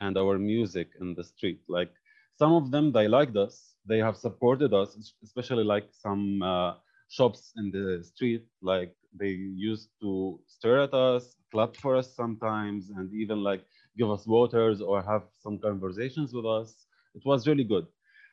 and 0.00 0.16
our 0.16 0.38
music 0.38 0.88
in 1.00 1.14
the 1.14 1.22
street. 1.24 1.60
Like 1.68 1.92
some 2.38 2.54
of 2.54 2.72
them, 2.72 2.92
they 2.92 3.08
liked 3.08 3.36
us. 3.36 3.74
They 3.88 4.00
have 4.00 4.16
supported 4.16 4.72
us, 4.72 4.96
especially 5.22 5.64
like 5.64 5.88
some 5.92 6.42
uh, 6.42 6.74
shops 7.08 7.52
in 7.56 7.70
the 7.70 8.02
street. 8.02 8.46
Like 8.62 8.94
they 9.18 9.30
used 9.70 9.90
to 10.00 10.40
stare 10.46 10.82
at 10.82 10.94
us, 10.94 11.36
clap 11.50 11.76
for 11.76 11.96
us 11.96 12.14
sometimes, 12.14 12.90
and 12.90 13.12
even 13.14 13.42
like 13.42 13.64
give 13.98 14.10
us 14.10 14.26
waters 14.26 14.80
or 14.80 15.02
have 15.02 15.24
some 15.44 15.58
conversations 15.58 16.32
with 16.32 16.46
us. 16.46 16.86
It 17.14 17.24
was 17.24 17.46
really 17.48 17.64
good. 17.64 17.86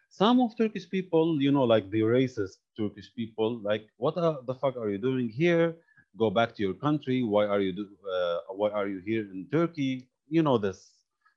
Some 0.09 0.39
of 0.39 0.57
Turkish 0.57 0.89
people, 0.89 1.41
you 1.41 1.51
know, 1.51 1.63
like 1.63 1.89
the 1.91 2.01
racist 2.01 2.57
Turkish 2.77 3.09
people, 3.15 3.59
like, 3.61 3.87
what 3.97 4.17
are, 4.17 4.37
the 4.45 4.55
fuck 4.55 4.77
are 4.77 4.89
you 4.89 4.97
doing 4.97 5.29
here? 5.29 5.75
Go 6.17 6.29
back 6.29 6.55
to 6.55 6.63
your 6.63 6.73
country. 6.75 7.23
Why 7.23 7.45
are 7.45 7.59
you 7.59 7.73
do, 7.73 7.87
uh, 8.15 8.37
why 8.51 8.69
are 8.69 8.87
you 8.87 9.01
here 9.05 9.23
in 9.33 9.47
Turkey? 9.51 10.07
You 10.29 10.43
know 10.43 10.57
this. 10.57 10.91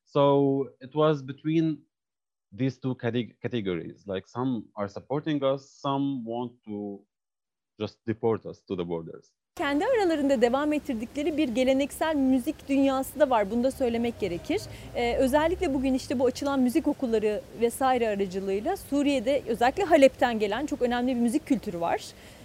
So 0.05 0.71
it 0.81 0.95
was 0.95 1.23
between 1.23 1.79
these 2.53 2.79
two 2.79 2.95
categories. 2.97 4.05
Like 4.07 4.27
some 4.29 4.67
are 4.77 4.89
supporting 4.89 5.43
us, 5.43 5.71
some 5.71 6.25
want 6.25 6.53
to 6.67 7.01
just 7.81 7.99
deport 8.07 8.47
us 8.47 8.61
to 8.69 8.77
the 8.77 8.85
borders. 8.85 9.33
Kendi 9.59 9.85
aralarında 9.87 10.43
devam 10.43 10.73
ettirdikleri 10.73 11.37
bir 11.37 11.49
geleneksel 11.49 12.17
müzik 12.17 12.69
dünyası 12.69 13.21
da 13.21 13.31
var. 13.31 13.51
Bunu 13.51 13.65
da 13.65 13.71
söylemek 13.71 14.21
gerekir. 14.21 14.61
Ee, 14.95 15.17
özellikle 15.17 15.75
bugün 15.75 15.95
işte 15.95 16.19
bu 16.19 16.27
açılan 16.27 16.61
müzik 16.61 16.89
okulları 16.89 17.41
vesaire 17.61 18.09
aracılığıyla 18.09 18.77
Suriye'de 18.77 19.43
özellikle 19.49 19.85
Halep'ten 19.85 20.39
gelen 20.39 20.67
çok 20.67 20.83
önemli 20.83 21.17
bir 21.17 21.21
müzik 21.21 21.47
kültürü 21.47 21.81
var. 21.81 22.03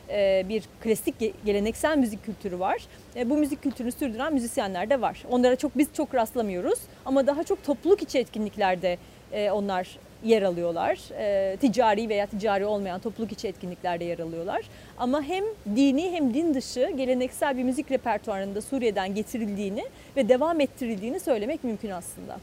Ee, 0.09 0.45
bir 0.49 0.63
klasik 0.83 1.15
geleneksel 1.45 1.97
müzik 1.97 2.25
kültürü 2.25 2.59
var. 2.59 2.87
Ee, 3.15 3.29
bu 3.29 3.37
müzik 3.37 3.63
kültürünü 3.63 3.91
sürdüren 3.91 4.33
müzisyenler 4.33 4.89
de 4.89 5.01
var. 5.01 5.23
Onlara 5.29 5.55
çok 5.55 5.77
biz 5.77 5.87
çok 5.93 6.15
rastlamıyoruz 6.15 6.79
ama 7.05 7.27
daha 7.27 7.43
çok 7.43 7.63
topluluk 7.63 8.01
içi 8.01 8.19
etkinliklerde 8.19 8.97
e, 9.31 9.51
onlar 9.51 9.97
yer 10.23 10.41
alıyorlar. 10.41 10.99
E, 11.17 11.57
ticari 11.57 12.09
veya 12.09 12.25
ticari 12.25 12.65
olmayan 12.65 12.99
topluluk 12.99 13.31
içi 13.31 13.47
etkinliklerde 13.47 14.03
yer 14.03 14.19
alıyorlar. 14.19 14.61
Ama 14.97 15.21
hem 15.21 15.43
dini 15.75 16.11
hem 16.11 16.33
din 16.33 16.53
dışı 16.53 16.91
geleneksel 16.97 17.57
bir 17.57 17.63
müzik 17.63 17.91
repertuarında 17.91 18.61
Suriye'den 18.61 19.15
getirildiğini 19.15 19.83
ve 20.15 20.29
devam 20.29 20.59
ettirildiğini 20.59 21.19
söylemek 21.19 21.63
mümkün 21.63 21.89
aslında. 21.89 22.37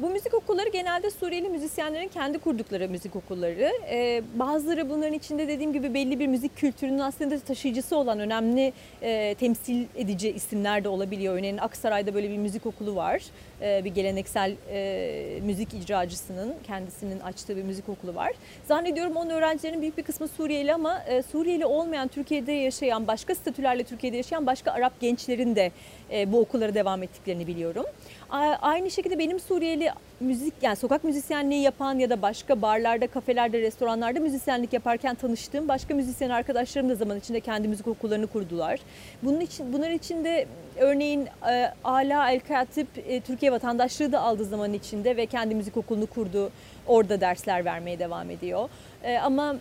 Bu 0.00 0.10
müzik 0.10 0.34
okulları 0.34 0.68
genelde 0.68 1.10
Suriyeli 1.10 1.48
müzisyenlerin 1.48 2.08
kendi 2.08 2.38
kurdukları 2.38 2.88
müzik 2.88 3.16
okulları. 3.16 3.72
Ee, 3.90 4.22
bazıları 4.34 4.90
bunların 4.90 5.12
içinde 5.12 5.48
dediğim 5.48 5.72
gibi 5.72 5.94
belli 5.94 6.18
bir 6.18 6.26
müzik 6.26 6.56
kültürünün 6.56 6.98
aslında 6.98 7.38
taşıyıcısı 7.38 7.96
olan 7.96 8.18
önemli 8.18 8.72
e, 9.02 9.34
temsil 9.34 9.86
edici 9.96 10.30
isimler 10.30 10.84
de 10.84 10.88
olabiliyor. 10.88 11.34
Örneğin 11.38 11.58
Aksaray'da 11.58 12.14
böyle 12.14 12.30
bir 12.30 12.36
müzik 12.36 12.66
okulu 12.66 12.96
var. 12.96 13.22
Ee, 13.62 13.84
bir 13.84 13.94
geleneksel 13.94 14.54
e, 14.70 15.40
müzik 15.42 15.74
icracısının 15.74 16.54
kendisinin 16.66 17.20
açtığı 17.20 17.56
bir 17.56 17.62
müzik 17.62 17.88
okulu 17.88 18.14
var. 18.14 18.32
Zannediyorum 18.68 19.16
onun 19.16 19.30
öğrencilerinin 19.30 19.80
büyük 19.80 19.98
bir 19.98 20.02
kısmı 20.02 20.28
Suriyeli 20.28 20.74
ama 20.74 21.02
e, 21.08 21.22
Suriyeli 21.22 21.66
olmayan 21.66 22.08
Türkiye'de 22.08 22.52
yaşayan, 22.52 23.06
başka 23.06 23.34
statülerle 23.34 23.84
Türkiye'de 23.84 24.16
yaşayan 24.16 24.46
başka 24.46 24.72
Arap 24.72 25.00
gençlerin 25.00 25.56
de 25.56 25.72
e, 26.12 26.32
bu 26.32 26.40
okullara 26.40 26.74
devam 26.74 27.02
ettiklerini 27.02 27.46
biliyorum. 27.46 27.84
Aynı 28.30 28.90
şekilde 28.90 29.18
benim 29.18 29.40
Suriyeli 29.40 29.90
müzik 30.20 30.54
yani 30.62 30.76
sokak 30.76 31.04
müzisyenliği 31.04 31.62
yapan 31.62 31.98
ya 31.98 32.10
da 32.10 32.22
başka 32.22 32.62
barlarda, 32.62 33.06
kafelerde, 33.06 33.60
restoranlarda 33.60 34.20
müzisyenlik 34.20 34.72
yaparken 34.72 35.14
tanıştığım 35.14 35.68
başka 35.68 35.94
müzisyen 35.94 36.30
arkadaşlarım 36.30 36.88
da 36.88 36.94
zaman 36.94 37.18
içinde 37.18 37.40
kendi 37.40 37.68
müzik 37.68 37.88
okullarını 37.88 38.26
kurdular. 38.26 38.80
Bunun 39.22 39.40
için 39.40 39.72
bunlar 39.72 39.90
içinde 39.90 40.46
örneğin 40.78 41.28
e, 41.50 41.72
Ala 41.84 42.30
El 42.30 42.40
Katip 42.40 42.88
e, 43.08 43.20
Türkiye 43.20 43.52
vatandaşlığı 43.52 44.12
da 44.12 44.20
aldığı 44.20 44.44
zaman 44.44 44.72
içinde 44.72 45.16
ve 45.16 45.26
kendi 45.26 45.54
müzik 45.54 45.76
okulunu 45.76 46.06
kurdu. 46.06 46.50
Orada 46.86 47.20
dersler 47.20 47.64
vermeye 47.64 47.98
devam 47.98 48.30
ediyor. 48.30 48.68
E, 49.02 49.18
ama 49.18 49.56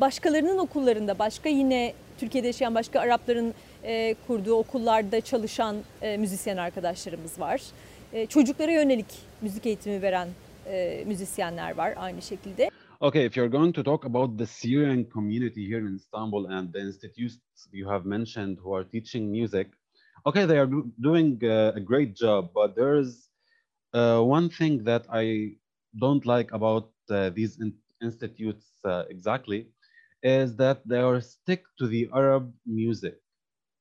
başkalarının 0.00 0.58
okullarında 0.58 1.18
başka 1.18 1.48
yine 1.48 1.92
Türkiye'de 2.18 2.46
yaşayan 2.46 2.74
başka 2.74 3.00
Arapların 3.00 3.54
e, 3.86 4.14
kurduğu 4.26 4.54
okullarda 4.54 5.20
çalışan 5.20 5.76
e, 6.02 6.16
müzisyen 6.16 6.56
arkadaşlarımız 6.56 7.40
var. 7.40 7.62
E, 8.12 8.26
çocuklara 8.26 8.72
yönelik 8.72 9.06
müzik 9.42 9.66
eğitimi 9.66 10.02
veren 10.02 10.28
müzisyenler 11.06 11.76
var 11.76 11.94
aynı 11.96 12.22
şekilde. 12.22 12.70
Okay, 13.00 13.26
if 13.26 13.36
you're 13.36 13.50
going 13.50 13.74
to 13.74 13.82
talk 13.82 14.04
about 14.04 14.38
the 14.38 14.46
Syrian 14.46 15.06
community 15.12 15.72
here 15.72 15.80
in 15.80 15.96
Istanbul 15.96 16.44
and 16.44 16.72
the 16.72 16.80
institutes 16.80 17.38
you 17.72 17.90
have 17.90 18.08
mentioned 18.08 18.58
who 18.58 18.74
are 18.76 18.84
teaching 18.84 19.30
music, 19.30 19.66
okay, 20.24 20.46
they 20.46 20.58
are 20.58 20.70
doing 21.02 21.44
a 21.44 21.80
great 21.80 22.16
job, 22.16 22.50
but 22.54 22.74
there's 22.74 23.26
uh, 23.92 24.20
one 24.20 24.48
thing 24.48 24.84
that 24.84 25.06
I 25.10 25.56
don't 25.98 26.26
like 26.26 26.52
about 26.52 26.90
uh, 27.10 27.30
these 27.30 27.58
in 27.60 27.72
institutes 28.02 28.66
uh, 28.84 29.04
exactly 29.08 29.68
is 30.22 30.56
that 30.56 30.86
they 30.86 31.00
are 31.00 31.20
stick 31.20 31.64
to 31.78 31.86
the 31.86 32.08
Arab 32.12 32.52
music. 32.66 33.14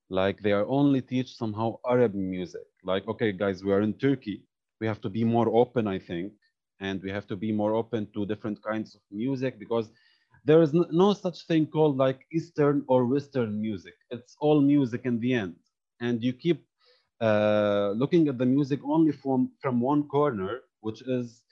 Like 0.10 0.42
they 0.42 0.52
are 0.52 0.66
only 0.68 1.02
teach 1.02 1.36
somehow 1.36 1.76
Arab 1.88 2.14
music. 2.16 2.66
Like, 2.84 3.08
okay, 3.08 3.32
guys, 3.32 3.64
we 3.64 3.72
are 3.72 3.82
in 3.82 3.94
Turkey. 3.94 4.44
We 4.80 4.88
have 4.88 5.02
to 5.02 5.10
be 5.10 5.24
more 5.24 5.48
open, 5.50 5.88
I 5.88 6.00
think, 6.00 6.34
and 6.80 7.02
we 7.04 7.10
have 7.12 7.28
to 7.28 7.36
be 7.36 7.52
more 7.52 7.74
open 7.76 8.08
to 8.14 8.26
different 8.26 8.62
kinds 8.64 8.96
of 8.96 9.02
music 9.12 9.60
because 9.60 9.90
there 10.46 10.62
is 10.62 10.74
no 10.74 11.14
such 11.14 11.46
thing 11.48 11.66
called 11.68 11.98
like 11.98 12.20
Eastern 12.34 12.84
or 12.88 13.06
Western 13.06 13.62
music. 13.62 13.94
It's 14.12 14.36
all 14.40 14.62
music 14.62 15.02
in 15.06 15.20
the 15.20 15.34
end, 15.34 15.56
and 16.02 16.22
you 16.24 16.34
keep 16.34 16.64
uh, 17.22 17.92
looking 17.96 18.28
at 18.28 18.38
the 18.38 18.46
music 18.46 18.80
only 18.86 19.12
from 19.12 19.52
from 19.62 19.82
one 19.82 20.04
corner, 20.08 20.62
which 20.82 21.02
is 21.08 21.44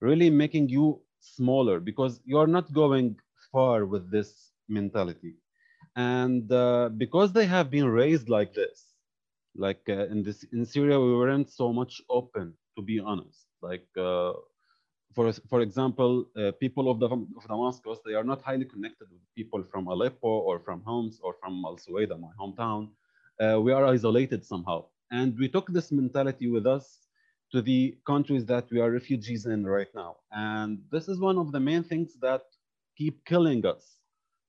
really 0.00 0.30
making 0.30 0.68
you 0.68 1.00
smaller 1.20 1.80
because 1.80 2.20
you 2.24 2.38
are 2.38 2.46
not 2.46 2.72
going 2.72 3.16
far 3.52 3.84
with 3.86 4.10
this 4.10 4.52
mentality 4.68 5.34
and 5.96 6.50
uh, 6.52 6.88
because 6.96 7.32
they 7.32 7.46
have 7.46 7.70
been 7.70 7.86
raised 7.86 8.28
like 8.28 8.54
this 8.54 8.92
like 9.54 9.82
uh, 9.88 10.06
in 10.06 10.22
this 10.22 10.44
in 10.52 10.64
syria 10.64 10.98
we 10.98 11.14
weren't 11.14 11.50
so 11.50 11.72
much 11.72 12.00
open 12.08 12.54
to 12.76 12.82
be 12.82 12.98
honest. 13.00 13.46
Like 13.60 13.86
uh, 13.98 14.32
for 15.14 15.32
for 15.48 15.60
example 15.60 16.26
uh, 16.36 16.52
people 16.60 16.90
of, 16.90 16.98
the, 17.00 17.06
of 17.06 17.46
damascus 17.48 17.98
they 18.06 18.14
are 18.14 18.24
not 18.24 18.40
highly 18.42 18.64
connected 18.64 19.08
with 19.10 19.20
people 19.36 19.62
from 19.70 19.86
aleppo 19.88 20.28
or 20.28 20.60
from 20.60 20.82
homs 20.84 21.20
or 21.22 21.34
from 21.40 21.62
al 21.66 21.76
suwaida 21.76 22.18
my 22.18 22.30
hometown. 22.40 22.88
Uh, 23.40 23.60
we 23.60 23.72
are 23.72 23.84
isolated 23.86 24.44
somehow. 24.44 24.84
And 25.10 25.38
we 25.38 25.48
took 25.48 25.68
this 25.68 25.92
mentality 25.92 26.48
with 26.48 26.66
us 26.66 27.06
to 27.52 27.60
the 27.60 27.98
countries 28.06 28.46
that 28.46 28.70
we 28.70 28.80
are 28.80 28.90
refugees 28.90 29.44
in 29.46 29.66
right 29.66 29.92
now. 29.94 30.16
And 30.32 30.78
this 30.90 31.08
is 31.08 31.20
one 31.20 31.38
of 31.38 31.52
the 31.52 31.60
main 31.60 31.82
things 31.82 32.16
that 32.22 32.42
keep 32.96 33.24
killing 33.26 33.66
us 33.66 33.98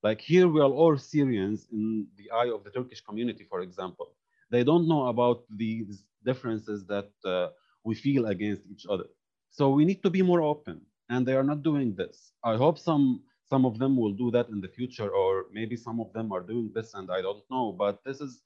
like 0.03 0.21
here, 0.21 0.47
we 0.47 0.59
are 0.61 0.69
all 0.81 0.97
Syrians 0.97 1.67
in 1.71 2.07
the 2.17 2.29
eye 2.31 2.49
of 2.53 2.63
the 2.63 2.71
Turkish 2.71 3.01
community, 3.01 3.45
for 3.49 3.61
example. 3.61 4.09
They 4.51 4.63
don't 4.63 4.87
know 4.87 5.07
about 5.07 5.43
these 5.49 6.03
differences 6.25 6.85
that 6.87 7.09
uh, 7.25 7.49
we 7.83 7.95
feel 7.95 8.27
against 8.27 8.63
each 8.71 8.85
other. 8.89 9.05
So 9.51 9.69
we 9.69 9.85
need 9.85 10.03
to 10.03 10.09
be 10.09 10.21
more 10.21 10.41
open, 10.41 10.81
and 11.09 11.25
they 11.25 11.35
are 11.35 11.43
not 11.43 11.63
doing 11.63 11.95
this. 11.95 12.33
I 12.43 12.55
hope 12.57 12.77
some 12.79 13.23
some 13.49 13.65
of 13.65 13.77
them 13.79 13.97
will 13.97 14.13
do 14.13 14.31
that 14.31 14.49
in 14.49 14.61
the 14.61 14.67
future, 14.67 15.09
or 15.09 15.45
maybe 15.51 15.75
some 15.77 15.99
of 15.99 16.11
them 16.13 16.31
are 16.31 16.41
doing 16.41 16.71
this, 16.73 16.93
and 16.95 17.09
I 17.11 17.21
don't 17.21 17.43
know. 17.51 17.71
But 17.71 18.03
this 18.03 18.19
is 18.21 18.41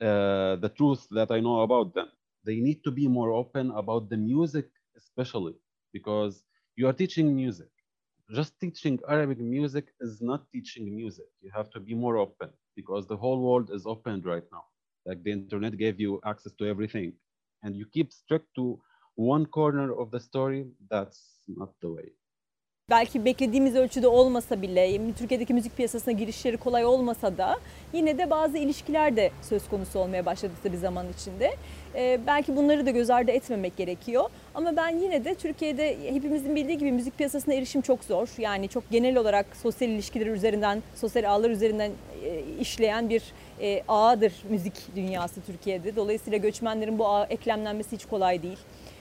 uh, 0.00 0.56
the 0.56 0.72
truth 0.76 1.06
that 1.10 1.30
I 1.30 1.40
know 1.40 1.60
about 1.60 1.94
them. 1.94 2.08
They 2.44 2.56
need 2.60 2.82
to 2.84 2.90
be 2.90 3.06
more 3.08 3.32
open 3.32 3.70
about 3.72 4.08
the 4.08 4.16
music, 4.16 4.66
especially 4.96 5.54
because 5.92 6.42
you 6.76 6.88
are 6.88 6.92
teaching 6.92 7.34
music 7.36 7.68
just 8.32 8.58
teaching 8.60 8.98
Arabic 9.08 9.38
music 9.40 9.86
is 10.00 10.20
not 10.22 10.50
teaching 10.52 10.94
music. 10.94 11.26
You 11.42 11.50
have 11.54 11.70
to 11.72 11.80
be 11.80 11.94
more 11.94 12.16
open 12.18 12.50
because 12.76 13.06
the 13.06 13.16
whole 13.16 13.40
world 13.40 13.70
is 13.72 13.86
open 13.86 14.22
right 14.22 14.44
now. 14.52 14.64
Like 15.06 15.22
the 15.22 15.32
internet 15.32 15.76
gave 15.76 15.94
you 15.94 16.20
access 16.24 16.46
to 16.54 16.58
everything. 16.60 17.12
And 17.62 17.74
you 17.76 17.86
keep 17.92 18.12
strict 18.12 18.46
to 18.56 18.80
one 19.16 19.46
corner 19.46 19.92
of 19.98 20.10
the 20.10 20.20
story, 20.20 20.66
that's 20.90 21.44
not 21.48 21.70
the 21.80 21.90
way. 21.92 22.10
Belki 22.90 23.24
beklediğimiz 23.24 23.76
ölçüde 23.76 24.08
olmasa 24.08 24.62
bile, 24.62 25.12
Türkiye'deki 25.18 25.54
müzik 25.54 25.76
piyasasına 25.76 26.14
girişleri 26.14 26.56
kolay 26.56 26.84
olmasa 26.84 27.38
da 27.38 27.56
yine 27.92 28.18
de 28.18 28.30
bazı 28.30 28.58
ilişkiler 28.58 29.16
de 29.16 29.30
söz 29.42 29.68
konusu 29.68 29.98
olmaya 29.98 30.26
başladı 30.26 30.52
bir 30.64 30.76
zaman 30.76 31.06
içinde. 31.18 31.56
Ee, 31.94 32.20
belki 32.26 32.56
bunları 32.56 32.86
da 32.86 32.90
göz 32.90 33.10
ardı 33.10 33.30
etmemek 33.30 33.76
gerekiyor. 33.76 34.24
Ama 34.54 34.76
ben 34.76 34.88
yine 34.88 35.24
de 35.24 35.34
Türkiye'de 35.34 35.96
hepimizin 36.14 36.56
bildiği 36.56 36.78
gibi 36.78 36.92
müzik 36.92 37.18
piyasasına 37.18 37.54
erişim 37.54 37.80
çok 37.80 38.04
zor. 38.04 38.28
Yani 38.38 38.68
çok 38.68 38.90
genel 38.90 39.16
olarak 39.16 39.46
sosyal 39.62 39.90
ilişkiler 39.90 40.26
üzerinden, 40.26 40.82
sosyal 40.94 41.24
ağlar 41.24 41.50
üzerinden 41.50 41.90
e, 42.24 42.40
işleyen 42.60 43.08
bir 43.08 43.22
e, 43.60 43.82
ağdır 43.88 44.32
müzik 44.50 44.96
dünyası 44.96 45.40
Türkiye'de. 45.46 45.96
Dolayısıyla 45.96 46.38
göçmenlerin 46.38 46.98
bu 46.98 47.08
ağa 47.08 47.26
eklemlenmesi 47.26 47.92
hiç 47.92 48.04
kolay 48.04 48.42
değil. 48.42 48.58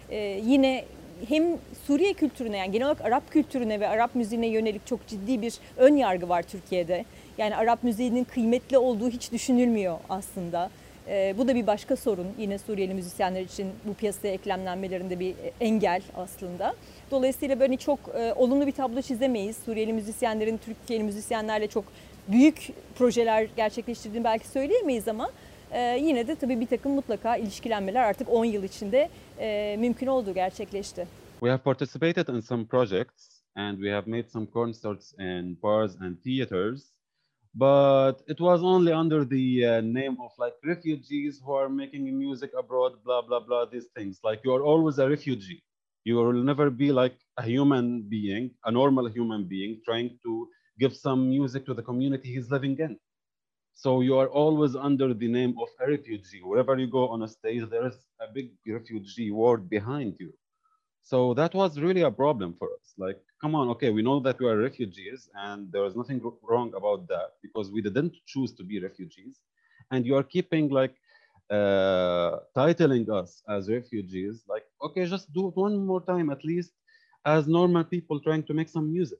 Ee, 0.09 0.41
yine 0.45 0.85
hem 1.27 1.43
Suriye 1.87 2.13
kültürüne 2.13 2.57
yani 2.57 2.71
genel 2.71 2.85
olarak 2.85 3.01
Arap 3.01 3.31
kültürüne 3.31 3.79
ve 3.79 3.87
Arap 3.87 4.15
müziğine 4.15 4.47
yönelik 4.47 4.87
çok 4.87 5.07
ciddi 5.07 5.41
bir 5.41 5.53
ön 5.77 5.95
yargı 5.95 6.29
var 6.29 6.43
Türkiye'de. 6.43 7.05
Yani 7.37 7.55
Arap 7.55 7.83
müziğinin 7.83 8.23
kıymetli 8.23 8.77
olduğu 8.77 9.09
hiç 9.09 9.31
düşünülmüyor 9.31 9.97
aslında. 10.09 10.69
Ee, 11.07 11.35
bu 11.37 11.47
da 11.47 11.55
bir 11.55 11.67
başka 11.67 11.95
sorun. 11.95 12.27
Yine 12.37 12.57
Suriyeli 12.57 12.93
müzisyenler 12.93 13.41
için 13.41 13.67
bu 13.85 13.93
piyasaya 13.93 14.33
eklemlenmelerinde 14.33 15.19
bir 15.19 15.35
engel 15.61 16.01
aslında. 16.15 16.73
Dolayısıyla 17.11 17.59
böyle 17.59 17.77
çok 17.77 17.99
e, 18.15 18.33
olumlu 18.33 18.67
bir 18.67 18.71
tablo 18.71 19.01
çizemeyiz. 19.01 19.57
Suriyeli 19.65 19.93
müzisyenlerin 19.93 20.57
Türkiye'li 20.57 21.03
müzisyenlerle 21.03 21.67
çok 21.67 21.85
büyük 22.27 22.67
projeler 22.95 23.47
gerçekleştirdiğini 23.57 24.23
belki 24.23 24.47
söyleyemeyiz 24.47 25.07
ama 25.07 25.29
e, 25.71 25.99
yine 26.01 26.27
de 26.27 26.35
tabii 26.35 26.59
bir 26.59 26.67
takım 26.67 26.91
mutlaka 26.91 27.37
ilişkilenmeler 27.37 28.03
artık 28.03 28.29
10 28.29 28.45
yıl 28.45 28.63
içinde 28.63 29.09
e, 29.39 29.77
mümkün 29.79 30.07
oldu, 30.07 30.33
gerçekleşti. 30.33 31.07
We 31.39 31.49
have 31.49 31.63
participated 31.63 32.27
in 32.27 32.39
some 32.39 32.65
projects 32.65 33.41
and 33.55 33.77
we 33.77 33.91
have 33.91 34.11
made 34.11 34.29
some 34.29 34.47
concerts 34.53 35.13
in 35.19 35.57
bars 35.63 36.01
and 36.01 36.17
theaters. 36.23 36.91
But 37.53 38.21
it 38.27 38.37
was 38.37 38.61
only 38.61 38.93
under 38.93 39.25
the 39.25 39.65
uh, 39.65 39.81
name 39.81 40.17
of 40.19 40.31
like 40.37 40.53
refugees 40.63 41.41
who 41.43 41.53
are 41.53 41.69
making 41.69 42.03
music 42.17 42.51
abroad, 42.57 42.93
blah, 43.03 43.21
blah, 43.21 43.39
blah, 43.39 43.65
these 43.65 43.87
things. 43.95 44.19
Like 44.23 44.41
you're 44.43 44.63
always 44.63 44.99
a 44.99 45.09
refugee. 45.09 45.63
You 46.05 46.15
will 46.15 46.43
never 46.43 46.69
be 46.69 46.91
like 46.91 47.17
a 47.37 47.43
human 47.43 48.03
being, 48.03 48.51
a 48.65 48.71
normal 48.71 49.09
human 49.09 49.45
being, 49.45 49.81
trying 49.83 50.19
to 50.23 50.47
give 50.79 50.95
some 50.95 51.29
music 51.29 51.65
to 51.65 51.73
the 51.73 51.81
community 51.81 52.33
he's 52.33 52.49
living 52.51 52.77
in. 52.77 52.97
So 53.79 54.01
you 54.01 54.17
are 54.17 54.29
always 54.29 54.75
under 54.75 55.13
the 55.13 55.27
name 55.29 55.55
of 55.63 55.69
a 55.81 55.89
refugee. 55.91 56.41
Wherever 56.43 56.77
you 56.77 56.87
go 56.87 57.07
on 57.09 57.23
a 57.23 57.27
stage, 57.27 57.63
there 57.69 57.87
is 57.87 57.97
a 58.21 58.27
big 58.33 58.49
refugee 58.67 59.31
word 59.31 59.69
behind 59.69 60.15
you. 60.19 60.33
So 61.03 61.33
that 61.35 61.53
was 61.53 61.79
really 61.79 62.01
a 62.01 62.11
problem 62.11 62.55
for 62.59 62.67
us. 62.79 62.93
Like, 62.97 63.19
come 63.41 63.55
on, 63.55 63.69
okay, 63.69 63.89
we 63.91 64.01
know 64.03 64.19
that 64.21 64.39
we 64.39 64.47
are 64.47 64.57
refugees, 64.57 65.29
and 65.35 65.71
there 65.71 65.85
is 65.85 65.95
nothing 65.95 66.21
wrong 66.43 66.73
about 66.75 67.07
that 67.09 67.29
because 67.41 67.71
we 67.71 67.81
didn't 67.81 68.15
choose 68.27 68.53
to 68.55 68.63
be 68.63 68.79
refugees. 68.81 69.39
And 69.91 70.05
you 70.05 70.15
are 70.15 70.23
keeping 70.23 70.69
like 70.69 70.95
uh, 71.49 72.39
titling 72.55 73.09
us 73.09 73.41
as 73.49 73.69
refugees. 73.69 74.43
Like, 74.47 74.63
okay, 74.83 75.05
just 75.05 75.33
do 75.33 75.47
it 75.49 75.55
one 75.55 75.77
more 75.85 76.01
time 76.13 76.29
at 76.29 76.43
least. 76.43 76.71
as 77.25 77.47
normal 77.47 77.83
people 77.83 78.19
trying 78.19 78.43
to 78.49 78.53
make 78.59 78.69
some 78.69 78.87
music. 78.93 79.19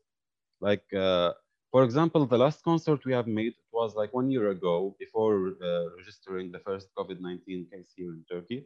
Like, 0.68 0.86
uh, 0.94 1.32
for 1.72 1.84
example, 1.84 2.26
the 2.26 2.38
last 2.38 2.64
concert 2.64 3.06
we 3.06 3.14
have 3.14 3.28
made 3.28 3.54
was 3.72 3.96
like 3.96 4.14
one 4.14 4.32
year 4.32 4.50
ago 4.50 4.96
before 5.00 5.54
uh, 5.64 5.86
registering 5.98 6.52
the 6.52 6.60
first 6.60 6.90
COVID-19 6.98 7.70
case 7.72 7.94
here 7.96 8.12
in 8.12 8.24
Turkey. 8.30 8.66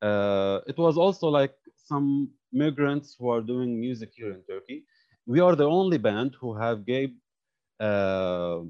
Uh, 0.00 0.60
it 0.66 0.78
was 0.78 0.96
also 0.96 1.28
like 1.28 1.54
some 1.76 2.30
migrants 2.52 3.16
who 3.18 3.28
are 3.28 3.40
doing 3.40 3.80
music 3.80 4.10
here 4.14 4.30
in 4.32 4.42
Turkey. 4.48 4.84
We 5.26 5.40
are 5.40 5.56
the 5.56 5.64
only 5.64 5.98
band 5.98 6.36
who 6.40 6.54
have 6.54 6.86
gave 6.86 7.10
uh, 7.80 8.60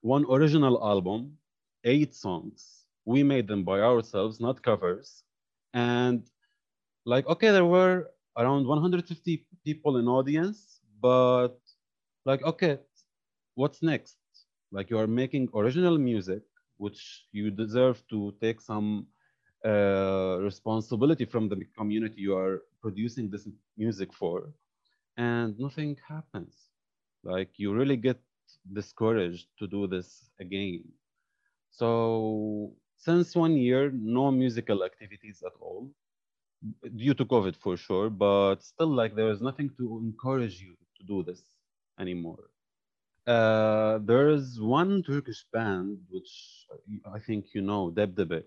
one 0.00 0.24
original 0.30 0.82
album, 0.84 1.36
eight 1.84 2.14
songs. 2.14 2.84
We 3.04 3.22
made 3.22 3.46
them 3.46 3.64
by 3.64 3.80
ourselves, 3.80 4.40
not 4.40 4.62
covers. 4.62 5.22
And 5.74 6.24
like, 7.04 7.26
okay, 7.26 7.50
there 7.50 7.64
were 7.66 8.10
around 8.36 8.66
150 8.66 9.46
people 9.64 9.98
in 9.98 10.08
audience, 10.08 10.80
but 11.00 11.58
like, 12.24 12.42
okay, 12.44 12.78
what's 13.54 13.82
next? 13.82 14.18
Like 14.70 14.90
you 14.90 14.98
are 14.98 15.06
making 15.06 15.48
original 15.54 15.98
music, 15.98 16.42
which 16.78 17.26
you 17.32 17.50
deserve 17.50 18.02
to 18.10 18.34
take 18.40 18.60
some 18.60 19.06
uh, 19.64 20.38
responsibility 20.40 21.24
from 21.24 21.48
the 21.48 21.64
community 21.76 22.20
you 22.22 22.36
are 22.36 22.62
producing 22.80 23.30
this 23.30 23.48
music 23.76 24.12
for, 24.12 24.52
and 25.16 25.58
nothing 25.58 25.96
happens. 26.08 26.54
Like 27.24 27.50
you 27.58 27.72
really 27.74 27.96
get 27.96 28.20
discouraged 28.72 29.48
to 29.58 29.66
do 29.66 29.86
this 29.86 30.30
again. 30.40 30.84
So 31.70 32.74
since 32.96 33.34
one 33.36 33.56
year, 33.56 33.90
no 33.92 34.30
musical 34.30 34.84
activities 34.84 35.42
at 35.44 35.52
all, 35.60 35.90
due 36.96 37.14
to 37.14 37.24
COVID 37.24 37.56
for 37.56 37.76
sure, 37.76 38.10
but 38.10 38.62
still 38.62 38.88
like 38.88 39.14
there 39.14 39.30
is 39.30 39.40
nothing 39.40 39.70
to 39.78 40.00
encourage 40.04 40.60
you 40.60 40.76
to 40.98 41.04
do 41.04 41.22
this 41.22 41.42
anymore. 41.98 42.51
Uh, 43.26 43.98
there 43.98 44.28
is 44.30 44.60
one 44.60 45.02
Turkish 45.02 45.44
band 45.52 45.98
which 46.10 46.66
I 47.06 47.18
think 47.18 47.54
you 47.54 47.62
know, 47.62 47.90
Debdebe. 47.90 48.44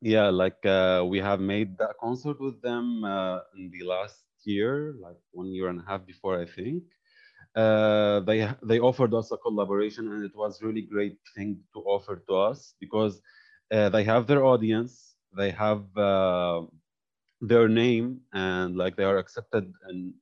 Yeah, 0.00 0.28
like 0.30 0.64
uh, 0.66 1.04
we 1.08 1.18
have 1.18 1.40
made 1.40 1.78
that 1.78 1.94
concert 2.00 2.40
with 2.40 2.60
them 2.62 3.04
uh, 3.04 3.38
in 3.56 3.70
the 3.70 3.84
last 3.86 4.24
year, 4.44 4.94
like 5.00 5.16
one 5.32 5.48
year 5.52 5.68
and 5.68 5.80
a 5.80 5.84
half 5.84 6.06
before, 6.06 6.40
I 6.40 6.44
think. 6.46 6.82
Uh, 7.54 8.20
they 8.20 8.48
they 8.62 8.78
offered 8.80 9.14
us 9.14 9.30
a 9.32 9.36
collaboration, 9.38 10.10
and 10.12 10.24
it 10.24 10.34
was 10.36 10.62
really 10.62 10.82
great 10.82 11.18
thing 11.34 11.58
to 11.74 11.80
offer 11.80 12.22
to 12.28 12.34
us 12.36 12.74
because 12.80 13.20
uh, 13.72 13.88
they 13.90 14.04
have 14.04 14.26
their 14.26 14.44
audience, 14.44 15.14
they 15.36 15.50
have 15.50 15.84
uh, 15.96 16.62
their 17.40 17.68
name, 17.68 18.20
and 18.32 18.76
like 18.76 18.96
they 18.96 19.04
are 19.04 19.18
accepted 19.18 19.72
in, 19.90 20.12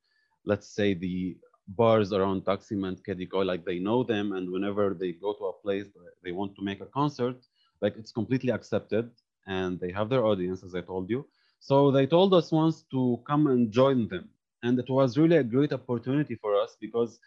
let's 0.45 0.69
say 0.75 0.95
the 0.95 1.37
bars 1.69 2.13
around 2.13 2.45
Taksim 2.45 2.87
and 2.87 3.03
Kediko, 3.05 3.45
like 3.45 3.65
they 3.65 3.79
know 3.79 4.03
them, 4.03 4.33
and 4.33 4.51
whenever 4.51 4.95
they 4.95 5.13
go 5.13 5.33
to 5.35 5.45
a 5.47 5.53
place 5.63 5.87
they 6.23 6.33
want 6.33 6.55
to 6.57 6.63
make 6.63 6.81
a 6.81 6.87
concert, 6.87 7.37
like 7.81 7.97
it's 7.97 8.13
completely 8.13 8.51
accepted, 8.51 9.11
and 9.47 9.79
they 9.81 9.91
have 9.93 10.09
their 10.09 10.25
audience, 10.25 10.63
as 10.65 10.75
I 10.75 10.81
told 10.81 11.11
you. 11.11 11.27
So 11.61 11.91
they 11.91 12.07
told 12.07 12.35
us 12.35 12.53
once 12.53 12.83
to 12.91 13.21
come 13.27 13.47
and 13.47 13.71
join 13.73 14.09
them, 14.09 14.29
and 14.63 14.79
it 14.79 14.89
was 14.89 15.19
really 15.19 15.37
a 15.37 15.45
great 15.45 15.73
opportunity 15.73 16.35
for 16.37 16.61
us 16.61 16.77
because 16.81 17.19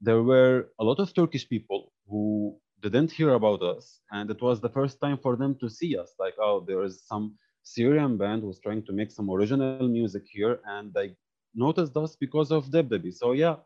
there 0.00 0.22
were 0.22 0.68
a 0.78 0.84
lot 0.84 0.98
of 1.00 1.14
Turkish 1.14 1.48
people 1.48 1.92
who 2.08 2.56
didn't 2.82 3.10
hear 3.12 3.30
about 3.34 3.62
us, 3.62 4.00
and 4.10 4.30
it 4.30 4.40
was 4.42 4.60
the 4.60 4.68
first 4.68 5.00
time 5.00 5.18
for 5.18 5.36
them 5.36 5.56
to 5.60 5.68
see 5.68 5.96
us. 5.96 6.14
Like, 6.18 6.34
oh, 6.40 6.64
there 6.66 6.82
is 6.82 7.02
some 7.06 7.34
Syrian 7.62 8.16
band 8.16 8.42
who's 8.42 8.60
trying 8.60 8.84
to 8.84 8.92
make 8.92 9.10
some 9.10 9.30
original 9.30 9.72
music 9.72 10.10
here, 10.16 10.44
and 10.52 10.78
they 10.78 10.98
noticed 11.42 11.96
us 11.96 12.16
because 12.16 12.50
of 12.50 12.66
Debdebi. 12.66 13.12
So 13.12 13.32
yeah, 13.32 13.56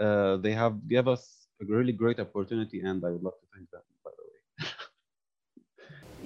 uh, 0.00 0.42
they 0.42 0.52
have 0.52 0.74
gave 0.88 1.06
us 1.06 1.46
a 1.60 1.64
really 1.64 1.92
great 1.92 2.20
opportunity 2.20 2.80
and 2.80 3.02
I 3.04 3.10
would 3.10 3.22
love 3.22 3.38
to 3.40 3.46
thank 3.54 3.70
them 3.70 3.82
by 4.04 4.10
the 4.10 4.22
way. 4.22 4.40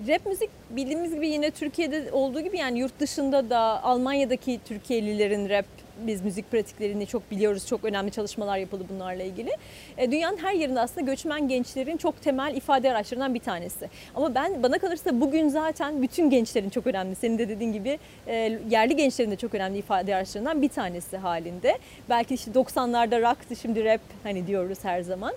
Rap 0.09 0.27
müzik 0.27 0.51
bildiğimiz 0.71 1.15
gibi 1.15 1.29
yine 1.29 1.51
Türkiye'de 1.51 2.13
olduğu 2.13 2.41
gibi 2.41 2.59
yani 2.59 2.79
yurt 2.79 3.01
dışında 3.01 3.51
da 3.51 3.83
Almanya'daki 3.83 4.61
Türkiye'lilerin 4.65 5.49
rap 5.49 5.67
biz 6.07 6.23
müzik 6.23 6.51
pratiklerini 6.51 7.07
çok 7.07 7.31
biliyoruz. 7.31 7.67
Çok 7.67 7.85
önemli 7.85 8.11
çalışmalar 8.11 8.59
yapıldı 8.59 8.85
bunlarla 8.89 9.23
ilgili. 9.23 9.51
E, 9.99 10.11
dünyanın 10.11 10.37
her 10.37 10.55
yerinde 10.55 10.81
aslında 10.81 11.01
göçmen 11.11 11.49
gençlerin 11.49 11.97
çok 11.97 12.23
temel 12.23 12.57
ifade 12.57 12.91
araçlarından 12.91 13.35
bir 13.35 13.41
tanesi. 13.41 13.91
Ama 14.15 14.35
ben 14.35 14.63
bana 14.63 14.79
kalırsa 14.79 15.21
bugün 15.21 15.49
zaten 15.49 16.03
bütün 16.03 16.31
gençlerin 16.31 16.71
çok 16.71 16.87
önemli. 16.87 17.15
Senin 17.15 17.39
de 17.39 17.49
dediğin 17.49 17.73
gibi 17.73 17.99
e, 18.27 18.59
yerli 18.71 18.97
gençlerin 18.97 19.31
de 19.31 19.37
çok 19.37 19.55
önemli 19.55 19.79
ifade 19.79 20.15
araçlarından 20.17 20.63
bir 20.63 20.69
tanesi 20.69 21.17
halinde. 21.17 21.79
Belki 22.09 22.35
işte 22.35 22.51
90'larda 22.51 23.31
rock'tı 23.31 23.57
şimdi 23.57 23.85
rap 23.85 24.01
hani 24.23 24.47
diyoruz 24.47 24.79
her 24.83 25.01
zaman. 25.01 25.33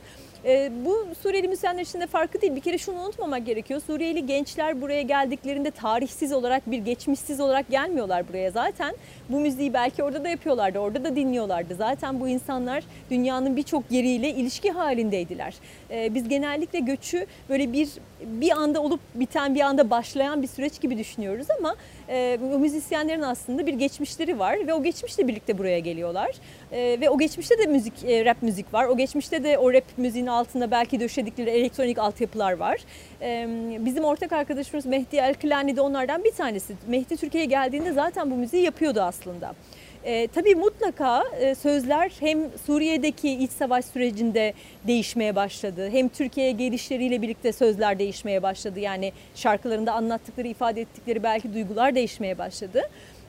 E, 0.45 0.71
bu 0.85 1.07
Suriyeli 1.23 1.47
müzisyenler 1.47 1.81
için 1.81 2.01
de 2.01 2.07
farkı 2.07 2.41
değil. 2.41 2.55
Bir 2.55 2.61
kere 2.61 2.77
şunu 2.77 2.99
unutmamak 2.99 3.45
gerekiyor. 3.45 3.81
Suriyeli 3.87 4.25
gençler 4.25 4.81
buraya 4.81 5.01
geldiklerinde 5.01 5.71
tarihsiz 5.71 6.33
olarak 6.33 6.71
bir 6.71 6.77
geçmişsiz 6.77 7.39
olarak 7.39 7.69
gelmiyorlar 7.69 8.29
buraya. 8.29 8.51
Zaten 8.51 8.95
bu 9.29 9.39
müziği 9.39 9.73
belki 9.73 10.03
orada 10.03 10.23
da 10.23 10.29
yapıyorlardı, 10.29 10.79
orada 10.79 11.03
da 11.03 11.15
dinliyorlardı. 11.15 11.75
Zaten 11.75 12.19
bu 12.19 12.27
insanlar 12.27 12.83
dünyanın 13.09 13.55
birçok 13.55 13.83
yeriyle 13.91 14.29
ilişki 14.29 14.71
halindeydiler. 14.71 15.53
E, 15.91 16.13
biz 16.13 16.29
genellikle 16.29 16.79
göçü 16.79 17.25
böyle 17.49 17.73
bir 17.73 17.89
bir 18.25 18.51
anda 18.51 18.81
olup 18.81 18.99
biten, 19.15 19.55
bir 19.55 19.61
anda 19.61 19.89
başlayan 19.89 20.41
bir 20.41 20.47
süreç 20.47 20.81
gibi 20.81 20.97
düşünüyoruz 20.97 21.47
ama 21.59 21.75
e, 22.09 22.37
müzisyenlerin 22.59 23.21
aslında 23.21 23.65
bir 23.65 23.73
geçmişleri 23.73 24.39
var 24.39 24.67
ve 24.67 24.73
o 24.73 24.83
geçmişle 24.83 25.27
birlikte 25.27 25.57
buraya 25.57 25.79
geliyorlar. 25.79 26.31
E, 26.71 27.01
ve 27.01 27.09
o 27.09 27.17
geçmişte 27.17 27.57
de 27.57 27.65
müzik, 27.65 28.03
e, 28.03 28.25
rap 28.25 28.41
müzik 28.41 28.73
var. 28.73 28.85
O 28.85 28.97
geçmişte 28.97 29.43
de 29.43 29.57
o 29.57 29.73
rap 29.73 29.83
müziğin 29.97 30.27
altında 30.27 30.71
belki 30.71 30.99
döşedikleri 30.99 31.49
elektronik 31.49 31.97
altyapılar 31.97 32.53
var. 32.53 32.79
E, 33.21 33.47
bizim 33.85 34.03
ortak 34.03 34.31
arkadaşımız 34.31 34.85
Mehdi 34.85 35.15
Elkilani 35.15 35.75
de 35.75 35.81
onlardan 35.81 36.23
bir 36.23 36.31
tanesi. 36.31 36.73
Mehdi 36.87 37.17
Türkiye'ye 37.17 37.49
geldiğinde 37.49 37.91
zaten 37.91 38.31
bu 38.31 38.35
müziği 38.35 38.63
yapıyordu 38.63 39.01
aslında. 39.01 39.53
E, 40.03 40.27
tabii 40.27 40.55
mutlaka 40.55 41.23
e, 41.39 41.55
sözler 41.55 42.11
hem 42.19 42.57
Suriye'deki 42.57 43.33
iç 43.43 43.51
savaş 43.51 43.85
sürecinde 43.85 44.53
değişmeye 44.87 45.35
başladı. 45.35 45.89
Hem 45.89 46.09
Türkiye'ye 46.09 46.51
gelişleriyle 46.51 47.21
birlikte 47.21 47.51
sözler 47.51 47.99
değişmeye 47.99 48.43
başladı. 48.43 48.79
Yani 48.79 49.13
şarkılarında 49.35 49.93
anlattıkları, 49.93 50.47
ifade 50.47 50.81
ettikleri 50.81 51.23
belki 51.23 51.53
duygular 51.53 51.95
değişmeye 51.95 52.37
başladı. 52.37 52.81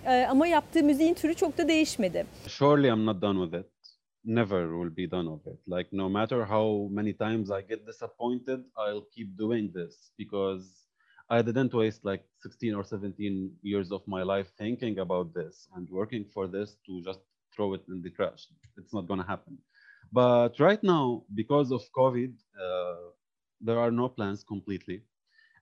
E, 0.07 0.25
ama 0.25 0.47
yaptığı 0.47 0.83
müziğin 0.83 1.15
türü 1.15 1.35
çok 1.35 1.59
da 1.59 1.69
değişmedi. 1.69 2.27
Surely 2.47 2.89
I'm 2.89 3.07
not 3.07 3.23
done 3.23 3.45
with 3.45 3.65
it. 3.65 3.73
Never 4.25 4.67
will 4.69 4.97
be 4.97 5.11
done 5.11 5.29
with 5.37 5.55
it. 5.55 5.69
Like 5.69 5.89
no 5.93 6.09
matter 6.09 6.41
how 6.41 6.95
many 6.95 7.17
times 7.17 7.51
I 7.51 7.69
get 7.69 7.87
disappointed, 7.87 8.59
I'll 8.59 9.05
keep 9.11 9.39
doing 9.39 9.75
this 9.75 10.13
because 10.19 10.82
I 11.33 11.41
didn't 11.43 11.73
waste 11.73 12.05
like 12.05 12.25
16 12.43 12.75
or 12.75 12.85
17 12.85 13.53
years 13.63 13.91
of 13.91 14.07
my 14.07 14.23
life 14.23 14.49
thinking 14.59 14.99
about 14.99 15.33
this 15.35 15.67
and 15.75 15.89
working 15.89 16.27
for 16.35 16.47
this 16.47 16.77
to 16.87 17.03
just 17.03 17.21
throw 17.57 17.73
it 17.75 17.83
in 17.89 18.03
the 18.03 18.11
trash. 18.11 18.49
It's 18.77 18.93
not 18.93 19.09
going 19.09 19.21
to 19.21 19.27
happen. 19.27 19.59
But 20.13 20.61
right 20.61 20.83
now, 20.85 21.25
because 21.35 21.73
of 21.73 21.83
COVID, 21.97 22.35
uh, 22.63 22.97
there 23.63 23.79
are 23.81 23.91
no 23.91 24.09
plans 24.11 24.45
completely. 24.45 25.05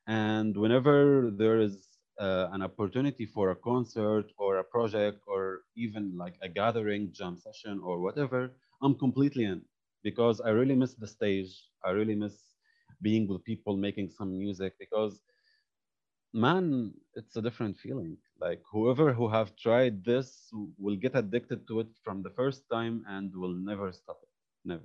And 0.08 0.56
whenever 0.56 1.30
there 1.30 1.60
is 1.60 1.86
uh, 2.18 2.48
an 2.52 2.62
opportunity 2.62 3.26
for 3.26 3.50
a 3.50 3.56
concert 3.56 4.26
or 4.38 4.58
a 4.58 4.64
project 4.64 5.20
or 5.28 5.60
even 5.76 6.16
like 6.18 6.34
a 6.42 6.48
gathering, 6.48 7.12
jam 7.12 7.36
session 7.38 7.80
or 7.84 8.00
whatever, 8.00 8.50
I'm 8.82 8.96
completely 8.96 9.44
in 9.44 9.62
because 10.02 10.40
I 10.40 10.50
really 10.50 10.74
miss 10.74 10.94
the 10.94 11.06
stage. 11.06 11.52
I 11.84 11.90
really 11.90 12.16
miss 12.16 12.36
being 13.02 13.28
with 13.28 13.44
people 13.44 13.76
making 13.76 14.10
some 14.10 14.36
music 14.36 14.74
because 14.80 15.20
man 16.32 16.92
it's 17.14 17.36
a 17.36 17.42
different 17.42 17.78
feeling. 17.78 18.16
Like 18.40 18.62
whoever 18.70 19.12
who 19.12 19.28
have 19.28 19.56
tried 19.56 20.04
this 20.04 20.50
will 20.78 20.96
get 20.96 21.14
addicted 21.16 21.66
to 21.68 21.80
it 21.80 21.88
from 22.04 22.22
the 22.22 22.30
first 22.30 22.64
time 22.70 23.04
and 23.08 23.34
will 23.34 23.54
never 23.54 23.92
stop 23.92 24.20
it. 24.22 24.28
Never 24.64 24.84